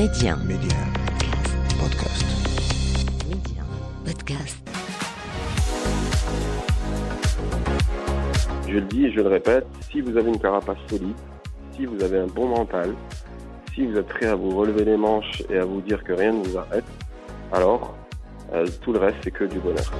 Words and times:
Média. 0.00 0.34
Média. 0.46 0.78
Podcast. 1.78 2.24
Média. 3.28 3.62
Podcast. 4.02 4.70
Je 8.66 8.72
le 8.76 8.80
dis 8.80 9.04
et 9.04 9.12
je 9.12 9.20
le 9.20 9.28
répète, 9.28 9.66
si 9.90 10.00
vous 10.00 10.16
avez 10.16 10.30
une 10.30 10.40
carapace 10.40 10.78
solide, 10.88 11.14
si 11.76 11.84
vous 11.84 12.02
avez 12.02 12.16
un 12.16 12.28
bon 12.28 12.48
mental, 12.48 12.94
si 13.74 13.84
vous 13.84 13.98
êtes 13.98 14.06
prêt 14.06 14.24
à 14.24 14.34
vous 14.36 14.56
relever 14.56 14.86
les 14.86 14.96
manches 14.96 15.42
et 15.50 15.58
à 15.58 15.66
vous 15.66 15.82
dire 15.82 16.02
que 16.02 16.14
rien 16.14 16.32
ne 16.32 16.44
vous 16.44 16.56
arrête, 16.56 16.86
alors 17.52 17.94
euh, 18.54 18.66
tout 18.80 18.94
le 18.94 19.00
reste 19.00 19.18
c'est 19.22 19.30
que 19.30 19.44
du 19.44 19.58
bonheur. 19.58 19.92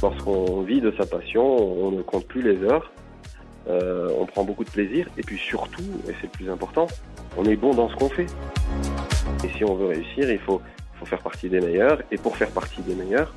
Lorsqu'on 0.00 0.60
vit 0.60 0.80
de 0.80 0.94
sa 0.96 1.06
passion, 1.06 1.44
on 1.44 1.90
ne 1.90 2.02
compte 2.02 2.28
plus 2.28 2.42
les 2.42 2.62
heures, 2.62 2.92
euh, 3.68 4.10
on 4.16 4.26
prend 4.26 4.44
beaucoup 4.44 4.62
de 4.62 4.70
plaisir 4.70 5.08
et 5.18 5.22
puis 5.22 5.38
surtout, 5.38 5.82
et 6.08 6.12
c'est 6.20 6.26
le 6.26 6.28
plus 6.28 6.48
important, 6.48 6.86
on 7.36 7.44
est 7.44 7.56
bon 7.56 7.74
dans 7.74 7.88
ce 7.88 7.96
qu'on 7.96 8.08
fait. 8.08 8.26
Et 9.44 9.48
si 9.56 9.64
on 9.64 9.74
veut 9.74 9.86
réussir, 9.86 10.30
il 10.30 10.38
faut, 10.38 10.60
faut 10.98 11.06
faire 11.06 11.22
partie 11.22 11.48
des 11.48 11.60
meilleurs 11.60 12.00
et 12.10 12.16
pour 12.16 12.36
faire 12.36 12.50
partie 12.50 12.80
des 12.82 12.94
meilleurs, 12.94 13.32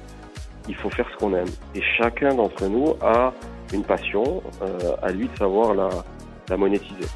il 0.68 0.76
faut 0.76 0.90
faire 0.90 1.08
ce 1.12 1.18
qu'on 1.18 1.34
aime. 1.34 1.50
Et 1.74 1.82
chacun 1.98 2.34
d'entre 2.34 2.68
nous 2.68 2.96
a 3.02 3.34
une 3.74 3.84
passion, 3.84 4.42
euh, 4.62 4.96
à 5.02 5.12
lui 5.12 5.28
de 5.28 5.38
savoir 5.38 5.74
la, 5.74 5.90
la 6.50 6.58
monétiser. 6.58 7.08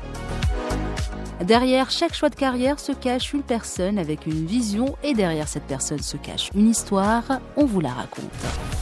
Derrière 1.44 1.90
chaque 1.90 2.14
choix 2.14 2.30
de 2.30 2.36
carrière 2.36 2.80
se 2.80 2.92
cache 2.92 3.34
une 3.34 3.44
personne 3.44 3.98
avec 3.98 4.26
une 4.26 4.46
vision 4.46 4.98
et 5.04 5.14
derrière 5.14 5.48
cette 5.48 5.64
personne 5.64 6.00
se 6.00 6.18
cache 6.18 6.50
une 6.54 6.68
histoire. 6.68 7.24
On 7.56 7.66
vous 7.66 7.80
la 7.80 7.90
raconte. 7.90 8.26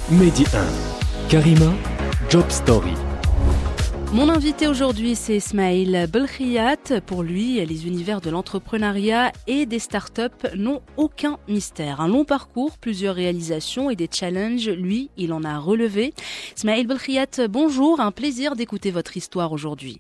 Mehdi 0.09 0.45
1. 0.53 1.29
Karima, 1.29 1.71
Job 2.29 2.49
Story. 2.49 2.93
Mon 4.13 4.29
invité 4.29 4.67
aujourd'hui, 4.67 5.15
c'est 5.15 5.35
Ismail 5.35 6.07
Belkhiyat. 6.07 7.01
Pour 7.05 7.23
lui, 7.23 7.63
les 7.65 7.87
univers 7.87 8.21
de 8.21 8.29
l'entrepreneuriat 8.29 9.33
et 9.47 9.65
des 9.65 9.79
startups 9.79 10.47
n'ont 10.55 10.81
aucun 10.95 11.37
mystère. 11.49 11.99
Un 11.99 12.07
long 12.07 12.23
parcours, 12.23 12.77
plusieurs 12.79 13.15
réalisations 13.15 13.89
et 13.89 13.97
des 13.97 14.07
challenges, 14.09 14.69
lui, 14.69 15.11
il 15.17 15.33
en 15.33 15.43
a 15.43 15.59
relevé. 15.59 16.13
Ismail 16.55 16.87
Belkhiyat, 16.87 17.47
bonjour, 17.49 17.99
un 17.99 18.11
plaisir 18.11 18.55
d'écouter 18.55 18.91
votre 18.91 19.17
histoire 19.17 19.51
aujourd'hui. 19.51 19.99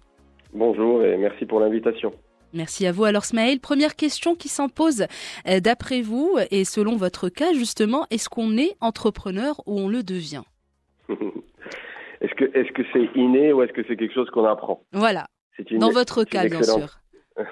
Bonjour 0.53 1.03
et 1.03 1.17
merci 1.17 1.45
pour 1.45 1.59
l'invitation. 1.59 2.13
Merci 2.53 2.87
à 2.87 2.93
vous. 2.93 3.03
Alors 3.03 3.25
Smaïl, 3.25 3.59
première 3.59 3.97
question 3.97 4.35
qui 4.35 4.47
s'impose 4.47 5.05
euh, 5.49 5.59
d'après 5.59 6.01
vous 6.01 6.37
et 6.49 6.63
selon 6.63 6.95
votre 6.95 7.27
cas 7.27 7.51
justement, 7.53 8.07
est-ce 8.09 8.29
qu'on 8.29 8.57
est 8.57 8.77
entrepreneur 8.79 9.61
ou 9.65 9.77
on 9.81 9.89
le 9.89 10.01
devient? 10.01 10.43
Est-ce 12.21 12.33
que 12.35 12.45
est-ce 12.57 12.71
que 12.71 12.83
c'est 12.93 13.09
inné 13.15 13.53
ou 13.53 13.61
est-ce 13.61 13.73
que 13.73 13.83
c'est 13.87 13.95
quelque 13.97 14.13
chose 14.13 14.29
qu'on 14.31 14.45
apprend? 14.45 14.83
Voilà. 14.91 15.27
C'est 15.55 15.69
une- 15.71 15.79
Dans 15.79 15.89
votre 15.91 16.23
cas, 16.23 16.45
bien 16.47 16.61
sûr. 16.63 16.99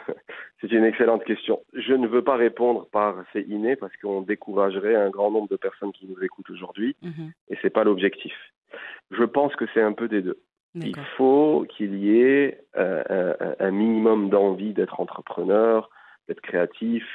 C'est 0.62 0.72
une 0.72 0.84
excellente 0.86 1.24
question. 1.26 1.62
Je 1.74 1.94
ne 1.94 2.08
veux 2.08 2.24
pas 2.24 2.38
répondre 2.38 2.88
par 2.92 3.24
c'est 3.34 3.44
inné 3.44 3.76
parce 3.76 3.96
qu'on 3.98 4.22
découragerait 4.22 4.96
un 4.96 5.10
grand 5.12 5.30
nombre 5.30 5.50
de 5.50 5.58
personnes 5.58 5.92
qui 5.92 6.08
nous 6.08 6.20
écoutent 6.24 6.50
aujourd'hui 6.50 6.96
Mhm. 7.04 7.32
et 7.50 7.58
c'est 7.62 7.70
pas 7.70 7.84
l'objectif. 7.84 8.34
Je 9.12 9.24
pense 9.24 9.56
que 9.56 9.66
c'est 9.74 9.82
un 9.82 9.94
peu 9.94 10.08
des 10.08 10.22
deux. 10.24 10.40
Il 10.74 11.06
faut 11.18 11.66
qu'il 11.70 11.96
y 11.96 12.20
ait 12.20 12.62
euh, 12.78 13.34
un, 13.40 13.56
un 13.68 13.72
minimum 13.72 14.30
d'envie 14.30 14.74
d'être 14.74 15.00
entrepreneur, 15.00 15.90
d'être 16.28 16.42
créatif, 16.42 17.06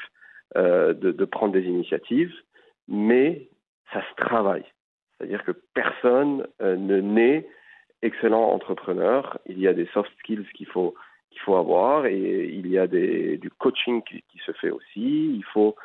euh, 0.57 0.95
de, 0.95 1.11
de 1.11 1.25
prendre 1.25 1.53
des 1.53 1.65
initiatives, 1.65 2.33
mais 2.89 3.49
ça 3.93 4.01
se 4.09 4.15
travaille. 4.25 4.65
C'est-à-dire 5.21 5.45
que 5.45 5.53
personne 5.75 6.47
euh, 6.63 6.77
ne 6.77 7.01
naît 7.01 7.47
excellent 8.01 8.49
entrepreneur. 8.49 9.39
Il 9.47 9.61
y 9.61 9.69
a 9.69 9.75
des 9.75 9.87
soft 9.93 10.11
skills 10.21 10.47
qu'il 10.55 10.67
faut 10.67 10.95
qu'il 11.31 11.43
faut 11.43 11.57
avoir 11.57 12.07
et 12.07 12.51
il 12.53 12.67
y 12.67 12.77
a 12.77 12.89
des, 12.89 13.37
du 13.37 13.51
coaching 13.51 14.03
qui, 14.03 14.25
qui 14.33 14.39
se 14.45 14.51
fait 14.53 14.71
aussi. 14.71 15.37
Il 15.37 15.45
faut 15.53 15.77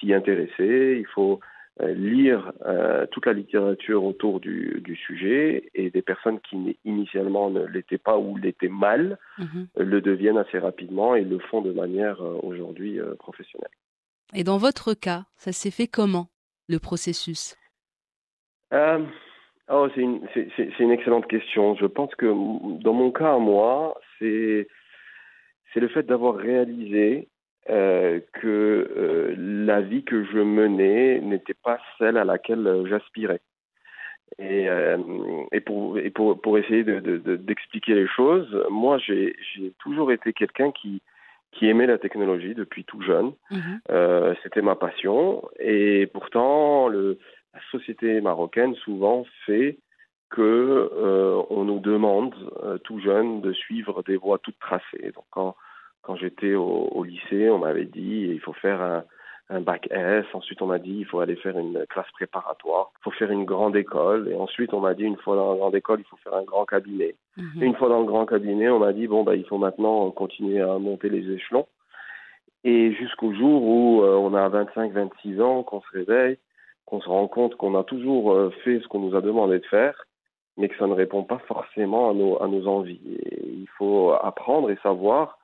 s'y 0.00 0.12
intéresser, 0.12 0.96
il 0.98 1.06
faut 1.06 1.38
euh, 1.80 1.94
lire 1.94 2.52
euh, 2.66 3.06
toute 3.12 3.26
la 3.26 3.32
littérature 3.32 4.02
autour 4.02 4.40
du, 4.40 4.80
du 4.82 4.96
sujet 4.96 5.70
et 5.74 5.90
des 5.90 6.02
personnes 6.02 6.40
qui 6.40 6.78
initialement 6.84 7.50
ne 7.50 7.64
l'étaient 7.66 7.98
pas 7.98 8.18
ou 8.18 8.36
l'étaient 8.36 8.68
mal 8.68 9.18
Mhm. 9.38 9.68
le 9.76 10.00
deviennent 10.00 10.38
assez 10.38 10.58
rapidement 10.58 11.14
et 11.14 11.22
le 11.22 11.38
font 11.38 11.60
de 11.60 11.72
manière 11.72 12.20
aujourd'hui 12.42 12.98
professionnelle. 13.18 13.70
Et 14.34 14.42
dans 14.42 14.58
votre 14.58 14.94
cas, 14.94 15.26
ça 15.36 15.52
s'est 15.52 15.70
fait 15.70 15.86
comment 15.86 16.28
le 16.68 16.78
processus? 16.78 17.56
Euh, 18.72 18.98
oh, 19.70 19.88
c'est 19.94 20.00
une, 20.00 20.20
une 20.78 20.90
excellente 20.90 21.26
question. 21.26 21.74
Je 21.76 21.86
pense 21.86 22.14
que 22.14 22.26
dans 22.82 22.92
mon 22.92 23.10
cas, 23.10 23.38
moi, 23.38 23.98
c'est, 24.18 24.68
le 25.76 25.88
fait 25.88 26.04
d'avoir 26.04 26.36
réalisé 26.36 27.28
euh, 27.70 28.20
que 28.34 28.46
euh, 28.96 29.34
la 29.36 29.80
vie 29.80 30.04
que 30.04 30.24
je 30.24 30.38
menais 30.38 31.20
n'était 31.20 31.54
pas 31.54 31.78
celle 31.98 32.16
à 32.16 32.24
laquelle 32.24 32.84
j'aspirais. 32.88 33.40
Et, 34.38 34.68
euh, 34.68 34.98
et, 35.52 35.60
pour, 35.60 35.98
et 35.98 36.10
pour, 36.10 36.40
pour 36.40 36.58
essayer 36.58 36.84
de, 36.84 37.00
de, 37.00 37.16
de- 37.16 37.36
d'expliquer 37.36 37.94
les 37.94 38.06
choses, 38.06 38.64
moi, 38.70 38.98
j'ai, 38.98 39.34
toujours 39.78 40.12
été 40.12 40.32
quelqu'un 40.32 40.70
qui, 40.70 41.00
qui 41.52 41.68
aimait 41.68 41.86
la 41.86 41.98
technologie 41.98 42.54
depuis 42.54 42.84
tout 42.84 43.00
jeune. 43.02 43.32
Mhm. 43.50 43.80
Euh, 43.90 44.34
c'était 44.42 44.62
ma 44.62 44.74
passion. 44.76 45.42
Et 45.58 46.06
pourtant, 46.12 46.88
le, 46.88 47.18
la 47.58 47.78
société 47.78 48.20
marocaine 48.20 48.74
souvent 48.76 49.24
fait 49.46 49.78
que 50.30 50.90
euh, 50.92 51.42
on 51.50 51.64
nous 51.64 51.80
demande 51.80 52.34
euh, 52.62 52.78
tout 52.78 53.00
jeune 53.00 53.40
de 53.40 53.52
suivre 53.52 54.02
des 54.02 54.16
voies 54.16 54.38
toutes 54.38 54.58
tracées. 54.58 55.12
Donc 55.14 55.24
quand 55.30 55.54
quand 56.02 56.16
j'étais 56.16 56.54
au, 56.54 56.88
au 56.92 57.04
lycée, 57.04 57.50
on 57.50 57.58
m'avait 57.58 57.84
dit 57.84 58.28
il 58.30 58.40
faut 58.40 58.52
faire 58.54 58.80
un, 58.80 59.04
un 59.50 59.60
bac 59.60 59.88
S. 59.90 60.24
Ensuite, 60.32 60.62
on 60.62 60.66
m'a 60.66 60.78
dit 60.78 60.98
il 61.00 61.06
faut 61.06 61.20
aller 61.20 61.36
faire 61.36 61.58
une 61.58 61.84
classe 61.88 62.10
préparatoire. 62.12 62.92
Il 63.00 63.04
faut 63.04 63.10
faire 63.10 63.30
une 63.30 63.44
grande 63.44 63.76
école. 63.76 64.28
Et 64.28 64.34
ensuite, 64.34 64.72
on 64.72 64.80
m'a 64.80 64.94
dit 64.94 65.04
une 65.04 65.16
fois 65.16 65.36
dans 65.36 65.52
la 65.52 65.58
grande 65.58 65.74
école, 65.74 66.00
il 66.00 66.04
faut 66.04 66.16
faire 66.18 66.34
un 66.34 66.44
grand 66.44 66.64
cabinet. 66.64 67.14
Mhm. 67.36 67.62
Une 67.62 67.74
fois 67.74 67.88
dans 67.88 68.00
le 68.00 68.06
grand 68.06 68.26
cabinet, 68.26 68.68
on 68.68 68.78
m'a 68.78 68.92
dit 68.92 69.06
bon 69.06 69.24
bah 69.24 69.36
il 69.36 69.44
faut 69.44 69.58
maintenant 69.58 70.10
continuer 70.10 70.60
à 70.60 70.78
monter 70.78 71.08
les 71.08 71.30
échelons. 71.30 71.66
Et 72.64 72.92
jusqu'au 72.94 73.32
jour 73.34 73.62
où 73.62 74.02
euh, 74.02 74.16
on 74.16 74.34
a 74.34 74.48
25, 74.48 74.92
26 74.92 75.40
ans, 75.40 75.62
qu'on 75.62 75.80
se 75.80 75.90
réveille, 75.92 76.38
qu'on 76.88 77.02
se 77.02 77.08
rend 77.08 77.28
compte 77.28 77.54
qu'on 77.56 77.78
a 77.78 77.84
toujours 77.84 78.32
euh, 78.32 78.50
fait 78.64 78.80
ce 78.80 78.88
qu'on 78.88 79.00
nous 79.00 79.14
a 79.14 79.20
demandé 79.20 79.58
de 79.58 79.66
faire, 79.66 80.06
mais 80.56 80.68
que 80.68 80.76
ça 80.78 80.86
ne 80.86 80.94
répond 80.94 81.22
pas 81.22 81.38
forcément 81.46 82.08
à 82.08 82.14
nos, 82.14 82.42
à 82.42 82.48
nos 82.48 82.66
envies. 82.66 83.18
Et 83.26 83.46
il 83.46 83.68
faut 83.76 84.12
apprendre 84.12 84.70
et 84.70 84.78
savoir 84.82 85.38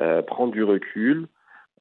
euh, 0.00 0.22
prendre 0.22 0.52
du 0.52 0.62
recul, 0.62 1.26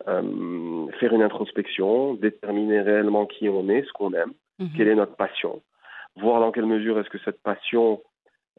euh, 0.07 0.87
faire 0.99 1.13
une 1.13 1.21
introspection, 1.21 2.15
déterminer 2.15 2.81
réellement 2.81 3.27
qui 3.27 3.47
on 3.49 3.69
est, 3.69 3.83
ce 3.83 3.93
qu'on 3.93 4.13
aime 4.13 4.33
Mhm. 4.59 4.69
quelle 4.77 4.87
est 4.87 4.95
notre 4.95 5.15
passion, 5.15 5.63
voir 6.17 6.39
dans 6.39 6.51
quelle 6.51 6.67
mesure 6.67 6.99
est-ce 6.99 7.09
que 7.09 7.17
cette 7.25 7.41
passion 7.41 8.03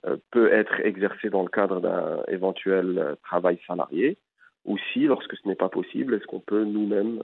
euh, 0.07 0.17
peut 0.33 0.53
être 0.53 0.81
exercée 0.81 1.31
dans 1.31 1.43
le 1.43 1.49
cadre 1.49 1.81
d'un 1.81 2.23
éventuel 2.27 3.17
travail 3.23 3.61
salarié, 3.67 4.19
ou 4.65 4.77
si, 4.93 5.01
lorsque 5.07 5.37
ce 5.37 5.47
n'est 5.47 5.55
pas 5.55 5.69
possible, 5.69 6.15
est-ce 6.15 6.27
qu'on 6.27 6.41
peut 6.41 6.65
nous-mêmes 6.65 7.23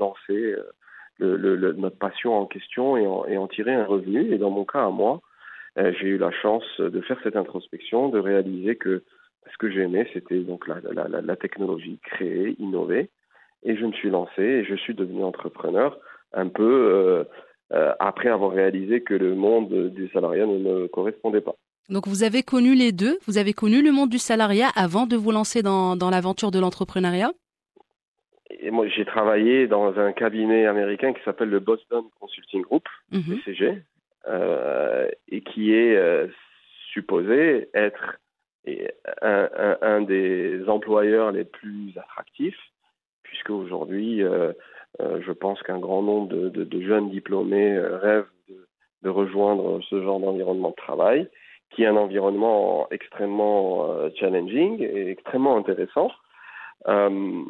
lancer 0.00 0.56
notre 1.24 1.98
passion 1.98 2.34
en 2.34 2.46
question 2.46 2.96
et 2.96 3.36
en, 3.36 3.46
tirer 3.48 3.74
un 3.74 3.84
revenu. 3.84 4.32
Et 4.32 4.38
dans 4.38 4.50
mon 4.50 4.64
cas, 4.64 4.84
à 4.84 4.90
moi, 4.90 5.20
euh, 5.78 5.92
j'ai 6.00 6.08
eu 6.08 6.18
la 6.18 6.30
chance 6.30 6.64
de 6.78 7.00
faire 7.02 7.18
cette 7.22 7.36
introspection, 7.36 8.08
de 8.08 8.18
réaliser 8.18 8.76
que 8.76 9.02
ce 9.50 9.56
que 9.58 9.70
j'aimais, 9.70 10.08
c'était 10.12 10.40
donc 10.40 10.66
la, 10.66 10.80
la, 10.92 11.08
la, 11.08 11.20
la 11.20 11.36
technologie, 11.36 11.98
créer, 12.02 12.56
innover. 12.58 13.10
Et 13.62 13.76
je 13.76 13.84
me 13.84 13.92
suis 13.92 14.10
lancé 14.10 14.42
et 14.42 14.64
je 14.64 14.74
suis 14.74 14.94
devenu 14.94 15.22
entrepreneur 15.22 15.98
un 16.32 16.48
peu 16.48 16.62
euh, 16.62 17.24
euh, 17.72 17.92
après 17.98 18.28
avoir 18.28 18.52
réalisé 18.52 19.02
que 19.02 19.14
le 19.14 19.34
monde 19.34 19.90
du 19.90 20.08
salariat 20.08 20.46
ne 20.46 20.58
me 20.58 20.88
correspondait 20.88 21.40
pas. 21.40 21.54
Donc 21.88 22.06
vous 22.06 22.22
avez 22.22 22.42
connu 22.42 22.74
les 22.74 22.92
deux, 22.92 23.18
vous 23.26 23.36
avez 23.36 23.52
connu 23.52 23.82
le 23.82 23.90
monde 23.90 24.10
du 24.10 24.18
salariat 24.18 24.68
avant 24.76 25.06
de 25.06 25.16
vous 25.16 25.32
lancer 25.32 25.62
dans, 25.62 25.96
dans 25.96 26.10
l'aventure 26.10 26.50
de 26.50 26.60
l'entrepreneuriat 26.60 27.32
Et 28.62 28.70
moi, 28.70 28.86
j'ai 28.88 29.04
travaillé 29.04 29.66
dans 29.66 29.98
un 29.98 30.12
cabinet 30.12 30.66
américain 30.66 31.12
qui 31.12 31.22
s'appelle 31.24 31.48
le 31.48 31.60
Boston 31.60 32.04
Consulting 32.20 32.62
Group, 32.62 32.86
Mhm. 33.10 33.22
BCG, 33.36 33.82
euh, 34.28 35.08
et 35.28 35.40
qui 35.40 35.74
est 35.74 35.96
euh, 35.96 36.26
supposé 36.92 37.68
être 37.74 38.18
un, 39.22 39.48
un, 39.56 39.78
un 39.80 40.00
des 40.02 40.62
employeurs 40.68 41.32
les 41.32 41.44
plus 41.44 41.92
attractifs, 41.96 42.60
puisque 43.22 43.50
aujourd'hui, 43.50 44.22
euh, 44.22 44.52
je 44.98 45.32
pense 45.32 45.62
qu'un 45.62 45.78
grand 45.78 46.02
nombre 46.02 46.28
de, 46.28 46.48
de, 46.50 46.64
de 46.64 46.80
jeunes 46.82 47.08
diplômés 47.10 47.78
rêvent 47.78 48.28
de, 48.50 48.66
de 49.02 49.08
rejoindre 49.08 49.80
ce 49.88 50.02
genre 50.02 50.20
d'environnement 50.20 50.70
de 50.70 50.74
travail, 50.74 51.28
qui 51.70 51.84
est 51.84 51.86
un 51.86 51.96
environnement 51.96 52.88
extrêmement 52.90 53.88
challenging 54.16 54.82
et 54.82 55.08
extrêmement 55.10 55.56
intéressant. 55.56 56.10
Euh, 56.88 57.42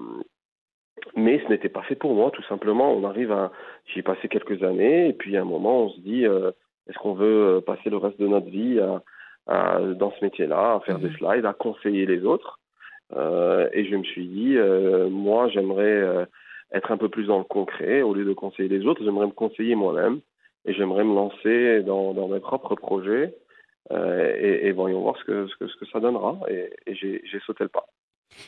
mais 1.16 1.40
ce 1.44 1.48
n'était 1.48 1.68
pas 1.68 1.82
fait 1.82 1.94
pour 1.94 2.14
moi, 2.14 2.30
tout 2.30 2.42
simplement. 2.44 2.92
On 2.92 3.04
arrive 3.04 3.32
à, 3.32 3.52
j'y 3.86 4.00
ai 4.00 4.02
passé 4.02 4.28
quelques 4.28 4.62
années, 4.62 5.08
et 5.08 5.12
puis 5.12 5.36
à 5.36 5.42
un 5.42 5.44
moment, 5.44 5.84
on 5.84 5.88
se 5.90 6.00
dit, 6.00 6.26
euh, 6.26 6.50
est-ce 6.88 6.98
qu'on 6.98 7.14
veut 7.14 7.56
euh, 7.56 7.60
passer 7.60 7.90
le 7.90 7.96
reste 7.96 8.20
de 8.20 8.26
notre 8.26 8.48
vie 8.48 8.80
à, 8.80 9.02
à, 9.46 9.80
dans 9.80 10.12
ce 10.12 10.24
métier-là, 10.24 10.74
à 10.74 10.80
faire 10.80 10.98
Mhm. 10.98 11.08
des 11.08 11.14
slides, 11.16 11.46
à 11.46 11.52
conseiller 11.52 12.06
les 12.06 12.24
autres? 12.24 12.58
Euh, 13.16 13.68
Et 13.72 13.84
je 13.86 13.96
me 13.96 14.04
suis 14.04 14.26
dit, 14.26 14.56
euh, 14.56 15.08
moi, 15.08 15.48
j'aimerais 15.48 15.82
euh, 15.84 16.24
être 16.72 16.92
un 16.92 16.96
peu 16.96 17.08
plus 17.08 17.26
dans 17.26 17.38
le 17.38 17.44
concret. 17.44 18.02
Au 18.02 18.14
lieu 18.14 18.24
de 18.24 18.32
conseiller 18.32 18.68
les 18.68 18.86
autres, 18.86 19.02
j'aimerais 19.04 19.26
me 19.26 19.32
conseiller 19.32 19.74
moi-même 19.74 20.20
et 20.64 20.72
j'aimerais 20.74 21.04
me 21.04 21.14
lancer 21.14 21.82
dans, 21.82 22.14
dans 22.14 22.28
mes 22.28 22.40
propres 22.40 22.76
projets. 22.76 23.34
Euh, 23.92 24.36
et, 24.38 24.68
et, 24.68 24.72
voyons 24.72 25.00
voir 25.00 25.16
ce 25.18 25.24
que, 25.24 25.46
ce 25.48 25.56
que, 25.56 25.66
ce 25.66 25.76
que 25.76 25.86
ça 25.86 25.98
donnera. 25.98 26.38
Et, 26.48 26.70
et 26.86 26.94
j'ai 26.94 27.40
sauté 27.44 27.64
le 27.64 27.68
pas. 27.70 27.86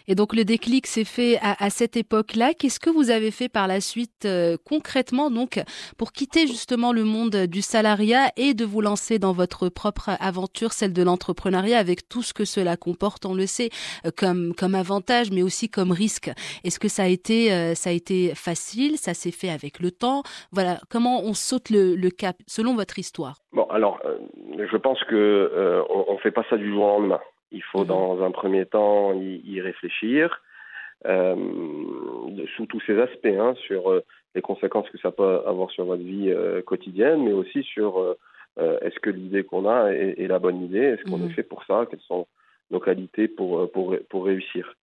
Et 0.09 0.15
donc 0.15 0.35
le 0.35 0.45
déclic 0.45 0.87
s'est 0.87 1.05
fait 1.05 1.39
à, 1.43 1.71
cette 1.71 1.97
époque-là. 1.97 2.55
Qu'est-ce 2.55 2.81
que 2.81 2.91
vous 2.91 3.11
avez 3.11 3.31
fait 3.31 3.49
par 3.49 3.67
la 3.67 3.81
suite 3.81 4.25
euh, 4.25 4.57
concrètement 4.65 5.31
donc 5.31 5.61
pour 5.99 6.13
quitter 6.13 6.47
justement 6.47 6.93
le 6.93 7.05
monde 7.05 7.47
du 7.47 7.63
salariat 7.63 8.31
et 8.37 8.55
de 8.55 8.65
vous 8.65 8.81
lancer 8.81 9.19
dans 9.19 9.33
votre 9.33 9.69
propre 9.69 10.11
aventure, 10.21 10.73
celle 10.73 10.93
de 10.93 11.03
l'entrepreneuriat, 11.03 11.79
avec 11.79 12.09
tout 12.09 12.23
ce 12.23 12.35
que 12.35 12.45
cela 12.45 12.77
comporte, 12.77 13.27
on 13.27 13.35
le 13.35 13.47
sait, 13.47 13.71
euh, 14.07 14.53
comme 14.57 14.75
avantage, 14.75 15.31
mais 15.31 15.43
aussi 15.43 15.69
comme 15.69 15.93
risque? 15.93 16.31
Est-ce 16.65 16.79
que 16.79 16.89
ça 16.89 17.05
a 17.05 17.09
été 17.09 17.53
euh, 17.53 17.75
ça 17.75 17.91
a 17.91 17.93
été 17.93 18.35
facile? 18.35 18.97
Ça 18.97 19.15
s'est 19.15 19.31
fait 19.31 19.51
avec 19.51 19.81
le 19.81 19.91
temps? 19.91 20.23
Voilà, 20.53 20.79
comment 20.91 21.23
on 21.23 21.35
saute 21.35 21.71
le, 21.71 21.95
le 21.95 22.11
cap 22.11 22.37
selon 22.47 22.75
votre 22.75 22.99
histoire? 22.99 23.37
Bon, 23.53 23.65
alors 23.65 24.01
je 24.59 24.77
pense 24.77 25.03
que 25.05 25.85
on, 25.91 26.05
on 26.09 26.19
fait 26.19 26.31
pas 26.31 26.45
ça 26.49 26.57
du 26.57 26.71
jour 26.71 26.85
au 26.85 27.01
lendemain. 27.01 27.21
Il 27.53 27.63
faut, 27.63 27.83
mhm. 27.83 27.89
dans 27.89 28.23
un 28.23 28.31
premier 28.31 28.67
temps, 28.67 29.13
y, 29.15 29.61
réfléchir 29.61 30.43
euh, 31.07 31.37
sous 32.57 32.67
tous 32.67 32.81
ces 32.87 32.99
aspects, 32.99 33.27
hein, 33.27 33.55
sur 33.67 33.91
euh, 33.91 34.05
les 34.35 34.43
conséquences 34.43 34.89
que 34.91 34.99
ça 34.99 35.11
peut 35.11 35.41
avoir 35.47 35.71
sur 35.71 35.85
votre 35.85 36.03
vie 36.03 36.31
euh, 36.31 36.63
quotidienne, 36.63 37.25
mais 37.25 37.33
aussi 37.33 37.63
sur 37.63 37.99
euh, 37.99 38.79
est-ce 38.81 38.99
que 39.01 39.11
l'idée 39.11 39.45
qu'on 39.45 39.69
a 39.69 39.91
est, 39.91 40.15
est, 40.19 40.29
la 40.29 40.39
bonne 40.39 40.63
idée, 40.63 40.79
est-ce 40.79 41.03
qu'on 41.05 41.19
est 41.19 41.29
mhm. 41.29 41.33
fait 41.33 41.43
pour 41.43 41.65
ça, 41.65 41.87
quelles 41.91 42.01
sont 42.01 42.27
nos 42.71 42.81
qualités 42.81 43.29
pour, 43.29 43.71
pour, 43.73 43.97
pour 44.09 44.27
réussir? 44.27 44.75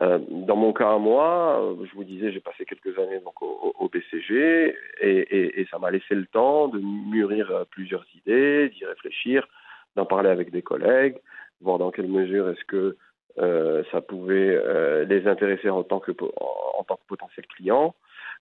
dans 0.00 0.56
mon 0.56 0.72
cas 0.72 0.94
à 0.94 0.96
moi, 0.96 1.76
je 1.84 1.94
vous 1.94 2.04
disais, 2.04 2.32
j'ai 2.32 2.40
passé 2.40 2.64
quelques 2.64 2.98
années 2.98 3.20
donc 3.20 3.42
au, 3.42 3.74
au 3.78 3.90
BCG 3.90 4.74
et, 5.02 5.18
et, 5.18 5.60
et 5.60 5.66
ça 5.70 5.78
m'a 5.78 5.90
laissé 5.90 6.14
le 6.14 6.24
temps 6.24 6.68
de 6.68 6.78
mûrir 6.78 7.66
plusieurs 7.70 8.06
idées, 8.16 8.70
d'y 8.70 8.86
réfléchir, 8.86 9.46
d'en 9.94 10.06
parler 10.06 10.30
avec 10.30 10.50
des 10.50 10.62
collègues, 10.62 11.16
voir 11.62 11.78
dans 11.78 11.90
quelle 11.90 12.08
mesure 12.08 12.48
est-ce 12.48 12.64
que 12.64 12.96
euh, 13.38 13.82
ça 13.90 14.02
pouvait 14.02 14.54
euh, 14.54 15.04
les 15.04 15.26
intéresser 15.26 15.70
en 15.70 15.82
tant 15.82 16.00
que 16.00 16.12
en 16.12 16.84
tant 16.84 16.96
que 16.96 17.06
potentiel 17.08 17.46
client, 17.46 17.94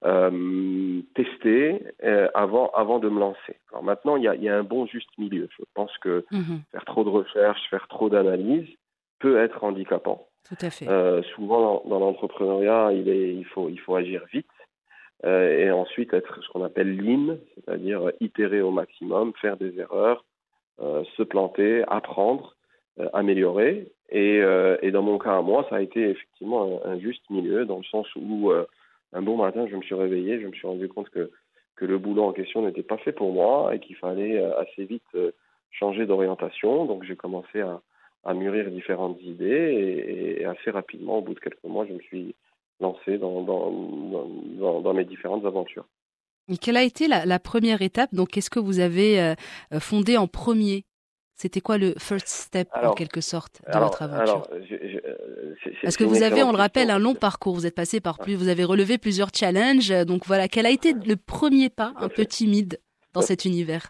euh, 0.03 1.01
tester 1.15 1.81
avant 2.33 2.71
avant 2.71 2.99
de 2.99 3.07
me 3.07 3.19
lancer. 3.19 3.57
Alors 3.71 3.83
maintenant, 3.83 4.17
il 4.17 4.23
y 4.23 4.27
a, 4.27 4.35
y 4.35 4.49
a 4.49 4.57
un 4.57 4.63
bon 4.63 4.85
juste 4.85 5.17
milieu. 5.17 5.47
Je 5.57 5.63
pense 5.73 5.97
que 5.99 6.25
mmh 6.31 6.57
faire 6.71 6.85
trop 6.85 7.03
de 7.03 7.09
recherches, 7.09 7.61
faire 7.69 7.87
trop 7.87 8.09
d'analyses 8.09 8.69
peut 9.19 9.37
être 9.37 9.63
handicapant. 9.63 10.27
Tout 10.49 10.57
à 10.59 10.69
fait. 10.69 10.87
Souvent 11.35 11.61
dans, 11.61 11.89
dans 11.89 11.99
l'entrepreneuriat, 11.99 12.91
il 12.91 13.07
est 13.07 13.33
il 13.33 13.45
faut 13.45 13.69
il 13.69 13.79
faut 13.79 13.95
agir 13.95 14.25
vite. 14.33 14.47
et 15.23 15.71
ensuite 15.71 16.13
être 16.13 16.41
ce 16.43 16.49
qu'on 16.49 16.65
appelle 16.65 16.97
lean, 16.97 17.37
c'est-à-dire 17.55 18.11
itérer 18.19 18.61
au 18.61 18.71
maximum, 18.71 19.31
faire 19.39 19.55
des 19.55 19.79
erreurs, 19.79 20.25
se 20.79 21.23
planter, 21.23 21.83
apprendre, 21.87 22.55
euh, 22.99 23.07
améliorer. 23.13 23.87
Et, 24.09 24.41
euh, 24.41 24.75
et, 24.81 24.91
dans 24.91 25.01
mon 25.01 25.17
cas 25.17 25.37
à 25.37 25.41
moi, 25.41 25.65
ça 25.69 25.77
a 25.77 25.81
été 25.81 26.09
effectivement 26.09 26.81
un, 26.83 26.99
juste 26.99 27.23
milieu, 27.29 27.65
dans 27.65 27.77
le 27.77 27.85
sens 27.85 28.05
où 28.17 28.51
euh, 28.51 28.65
un 29.13 29.21
bon 29.21 29.37
matin, 29.37 29.65
je 29.65 29.77
me 29.77 29.81
suis 29.81 29.95
réveillé, 29.95 30.41
je 30.41 30.47
me 30.47 30.51
suis 30.51 30.67
rendu 30.67 30.89
compte 30.89 31.09
que, 31.09 31.31
que 31.77 31.85
le 31.85 31.97
boulot 31.97 32.23
en 32.23 32.33
question 32.33 32.63
n'était 32.63 32.83
pas 32.83 32.97
fait 32.97 33.13
pour 33.13 33.31
moi 33.31 33.73
et 33.73 33.79
qu'il 33.79 33.95
fallait 33.95 34.43
assez 34.55 34.83
vite 34.83 35.07
changer 35.69 36.05
d'orientation. 36.05 36.85
Donc 36.85 37.05
j'ai 37.05 37.15
commencé 37.15 37.61
à, 37.61 37.81
à, 38.25 38.33
mûrir 38.33 38.69
différentes 38.69 39.21
idées 39.21 40.37
et, 40.41 40.45
assez 40.45 40.69
rapidement, 40.69 41.19
au 41.19 41.21
bout 41.21 41.33
de 41.33 41.39
quelques 41.39 41.63
mois, 41.63 41.85
je 41.87 41.93
me 41.93 41.99
suis 41.99 42.35
lancé 42.81 43.17
dans, 43.17 43.41
dans, 43.41 44.81
dans, 44.81 44.93
mes 44.93 45.05
différentes 45.05 45.45
aventures. 45.45 45.85
Et 46.49 46.57
quelle 46.57 46.75
a 46.75 46.83
été 46.83 47.07
la 47.07 47.39
première 47.39 47.81
étape? 47.81 48.13
Donc, 48.13 48.31
qu'est-ce 48.31 48.49
que 48.49 48.59
vous 48.59 48.81
avez 48.81 49.35
fondé 49.79 50.17
en 50.17 50.27
premier? 50.27 50.83
C'était 51.41 51.59
quoi 51.59 51.79
le 51.79 51.95
first 51.97 52.27
step 52.27 52.69
en 52.83 52.93
quelque 52.93 53.19
sorte 53.19 53.61
de 53.73 53.79
votre 53.79 54.03
aventure 54.03 54.47
Parce 55.81 55.97
que 55.97 56.03
vous 56.03 56.21
avez, 56.21 56.43
on 56.43 56.51
le 56.51 56.57
rappelle, 56.57 56.91
un 56.91 56.99
long 56.99 57.15
parcours. 57.15 57.55
Vous 57.55 57.65
êtes 57.65 57.75
passé 57.75 57.99
par 57.99 58.19
plus, 58.19 58.35
vous 58.35 58.47
avez 58.47 58.63
relevé 58.63 58.99
plusieurs 58.99 59.29
challenges. 59.33 59.89
Donc 60.05 60.27
voilà, 60.27 60.47
quel 60.47 60.67
a 60.67 60.69
été 60.69 60.93
le 60.93 61.15
premier 61.15 61.69
pas, 61.69 61.93
un 61.97 62.09
peu 62.09 62.25
timide, 62.25 62.79
dans 63.15 63.21
cet 63.21 63.45
univers? 63.45 63.87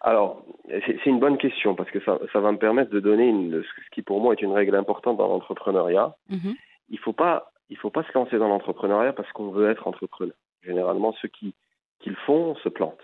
Alors, 0.00 0.42
c'est 0.68 1.06
une 1.06 1.20
bonne 1.20 1.38
question 1.38 1.76
parce 1.76 1.90
que 1.92 2.00
ça, 2.00 2.18
ça, 2.32 2.40
va 2.40 2.50
me 2.50 2.58
permettre 2.58 2.90
de 2.90 2.98
donner 2.98 3.28
une, 3.28 3.62
ce 3.62 3.90
qui 3.94 4.02
pour 4.02 4.20
moi 4.20 4.34
est 4.34 4.42
une 4.42 4.52
règle 4.52 4.74
importante 4.74 5.18
dans 5.18 5.28
l'entrepreneuriat. 5.28 6.16
Mm-hmm. 6.30 6.54
Il 6.90 6.98
faut 6.98 7.12
pas, 7.12 7.52
il 7.70 7.76
faut 7.76 7.90
pas 7.90 8.02
se 8.02 8.12
lancer 8.14 8.38
dans 8.38 8.48
l'entrepreneuriat 8.48 9.12
parce 9.12 9.30
qu'on 9.32 9.50
veut 9.50 9.70
être 9.70 9.86
entrepreneur. 9.86 10.34
Généralement, 10.62 11.14
ceux 11.22 11.28
qui, 11.28 11.54
qui 12.00 12.10
le 12.10 12.16
font 12.26 12.56
se 12.56 12.68
plantent. 12.68 12.98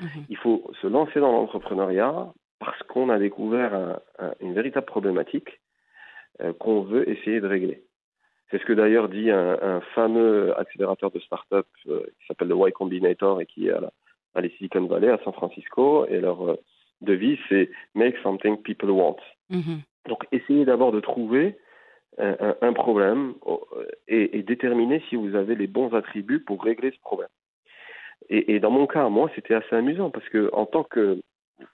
Mm-hmm. 0.00 0.24
Il 0.28 0.36
faut 0.36 0.70
se 0.80 0.86
lancer 0.86 1.18
dans 1.18 1.32
l'entrepreneuriat 1.32 2.32
parce 2.60 2.80
qu'on 2.84 3.08
a 3.08 3.18
découvert 3.18 3.74
un, 3.74 3.98
un, 4.20 4.34
une 4.40 4.54
véritable 4.54 4.86
problématique 4.86 5.60
euh, 6.40 6.52
qu'on 6.52 6.82
veut 6.82 7.08
essayer 7.08 7.40
de 7.40 7.48
régler. 7.48 7.82
C'est 8.50 8.58
ce 8.58 8.64
que 8.64 8.72
d'ailleurs 8.72 9.08
dit 9.08 9.30
un, 9.30 9.58
un, 9.60 9.80
fameux 9.94 10.56
accélérateur 10.58 11.10
de 11.10 11.18
start-up 11.20 11.66
euh, 11.88 12.02
qui 12.18 12.26
s'appelle 12.26 12.48
le 12.48 12.56
Y 12.56 12.72
Combinator 12.72 13.40
et 13.40 13.46
qui 13.46 13.68
est 13.68 13.72
à, 13.72 13.80
la, 13.80 13.92
à 14.34 14.40
les 14.40 14.50
Silicon 14.50 14.86
Valley, 14.86 15.08
à 15.08 15.18
San 15.24 15.32
Francisco. 15.32 16.06
Et 16.06 16.20
leur 16.20 16.50
euh, 16.50 16.56
devise, 17.00 17.38
c'est 17.48 17.70
Make 17.94 18.16
something 18.22 18.56
people 18.62 18.90
want. 18.90 19.18
Mm 19.48 19.60
-hmm. 19.60 19.78
Donc, 20.08 20.26
essayez 20.32 20.64
d'abord 20.64 20.92
de 20.92 21.00
trouver 21.00 21.56
un, 22.18 22.56
un 22.60 22.72
problème 22.72 23.34
euh, 23.46 23.86
et, 24.08 24.38
et, 24.38 24.42
déterminer 24.42 25.02
si 25.08 25.16
vous 25.16 25.34
avez 25.34 25.54
les 25.54 25.66
bons 25.66 25.92
attributs 25.94 26.40
pour 26.40 26.62
régler 26.62 26.90
ce 26.90 27.00
problème. 27.00 27.28
Et, 28.28 28.54
et 28.54 28.60
dans 28.60 28.70
mon 28.70 28.86
cas, 28.86 29.08
moi, 29.08 29.30
c'était 29.34 29.54
assez 29.54 29.76
amusant 29.76 30.10
parce 30.10 30.28
que 30.28 30.50
en 30.52 30.66
tant 30.66 30.84
que 30.84 31.20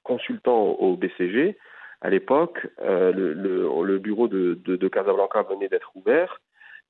consultant 0.03 0.63
au 0.79 0.97
BCG, 0.97 1.57
à 2.01 2.11
l'époque, 2.11 2.67
euh, 2.83 3.13
le, 3.13 3.33
le, 3.33 3.69
le, 3.85 3.99
bureau 3.99 4.29
de, 4.29 4.59
de, 4.65 4.77
de 4.77 4.89
Casablanca 4.89 5.43
venait 5.43 5.69
d'être 5.69 5.91
ouvert. 5.97 6.41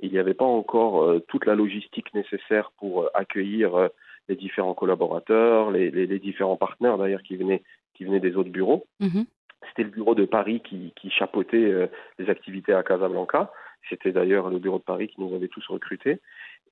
Il 0.00 0.10
n'y 0.10 0.18
avait 0.18 0.34
pas 0.34 0.44
encore 0.44 1.02
euh, 1.04 1.20
toute 1.28 1.46
la 1.46 1.54
logistique 1.54 2.12
nécessaire 2.12 2.72
pour 2.78 3.02
euh, 3.02 3.08
accueillir 3.14 3.88
les 4.28 4.36
différents 4.36 4.74
collaborateurs, 4.74 5.70
les, 5.70 5.90
les, 5.90 6.06
les 6.06 6.18
différents 6.18 6.56
partenaires 6.56 6.98
d'ailleurs 6.98 7.22
qui 7.22 7.36
venaient, 7.36 7.62
qui 7.94 8.04
venaient 8.04 8.20
des 8.20 8.36
autres 8.36 8.50
bureaux. 8.50 8.84
-hmm. 9.00 9.24
C'était 9.68 9.84
le 9.84 9.90
bureau 9.90 10.14
de 10.14 10.24
Paris 10.26 10.60
qui, 10.60 10.92
qui 10.96 11.10
chapeautait 11.10 11.88
les 12.18 12.28
activités 12.30 12.74
à 12.74 12.82
Casablanca. 12.82 13.50
C'était 13.88 14.12
d'ailleurs 14.12 14.48
le 14.50 14.58
bureau 14.58 14.78
de 14.78 14.84
Paris 14.84 15.08
qui 15.08 15.20
nous 15.20 15.34
avait 15.34 15.48
tous 15.48 15.66
recrutés. 15.68 16.20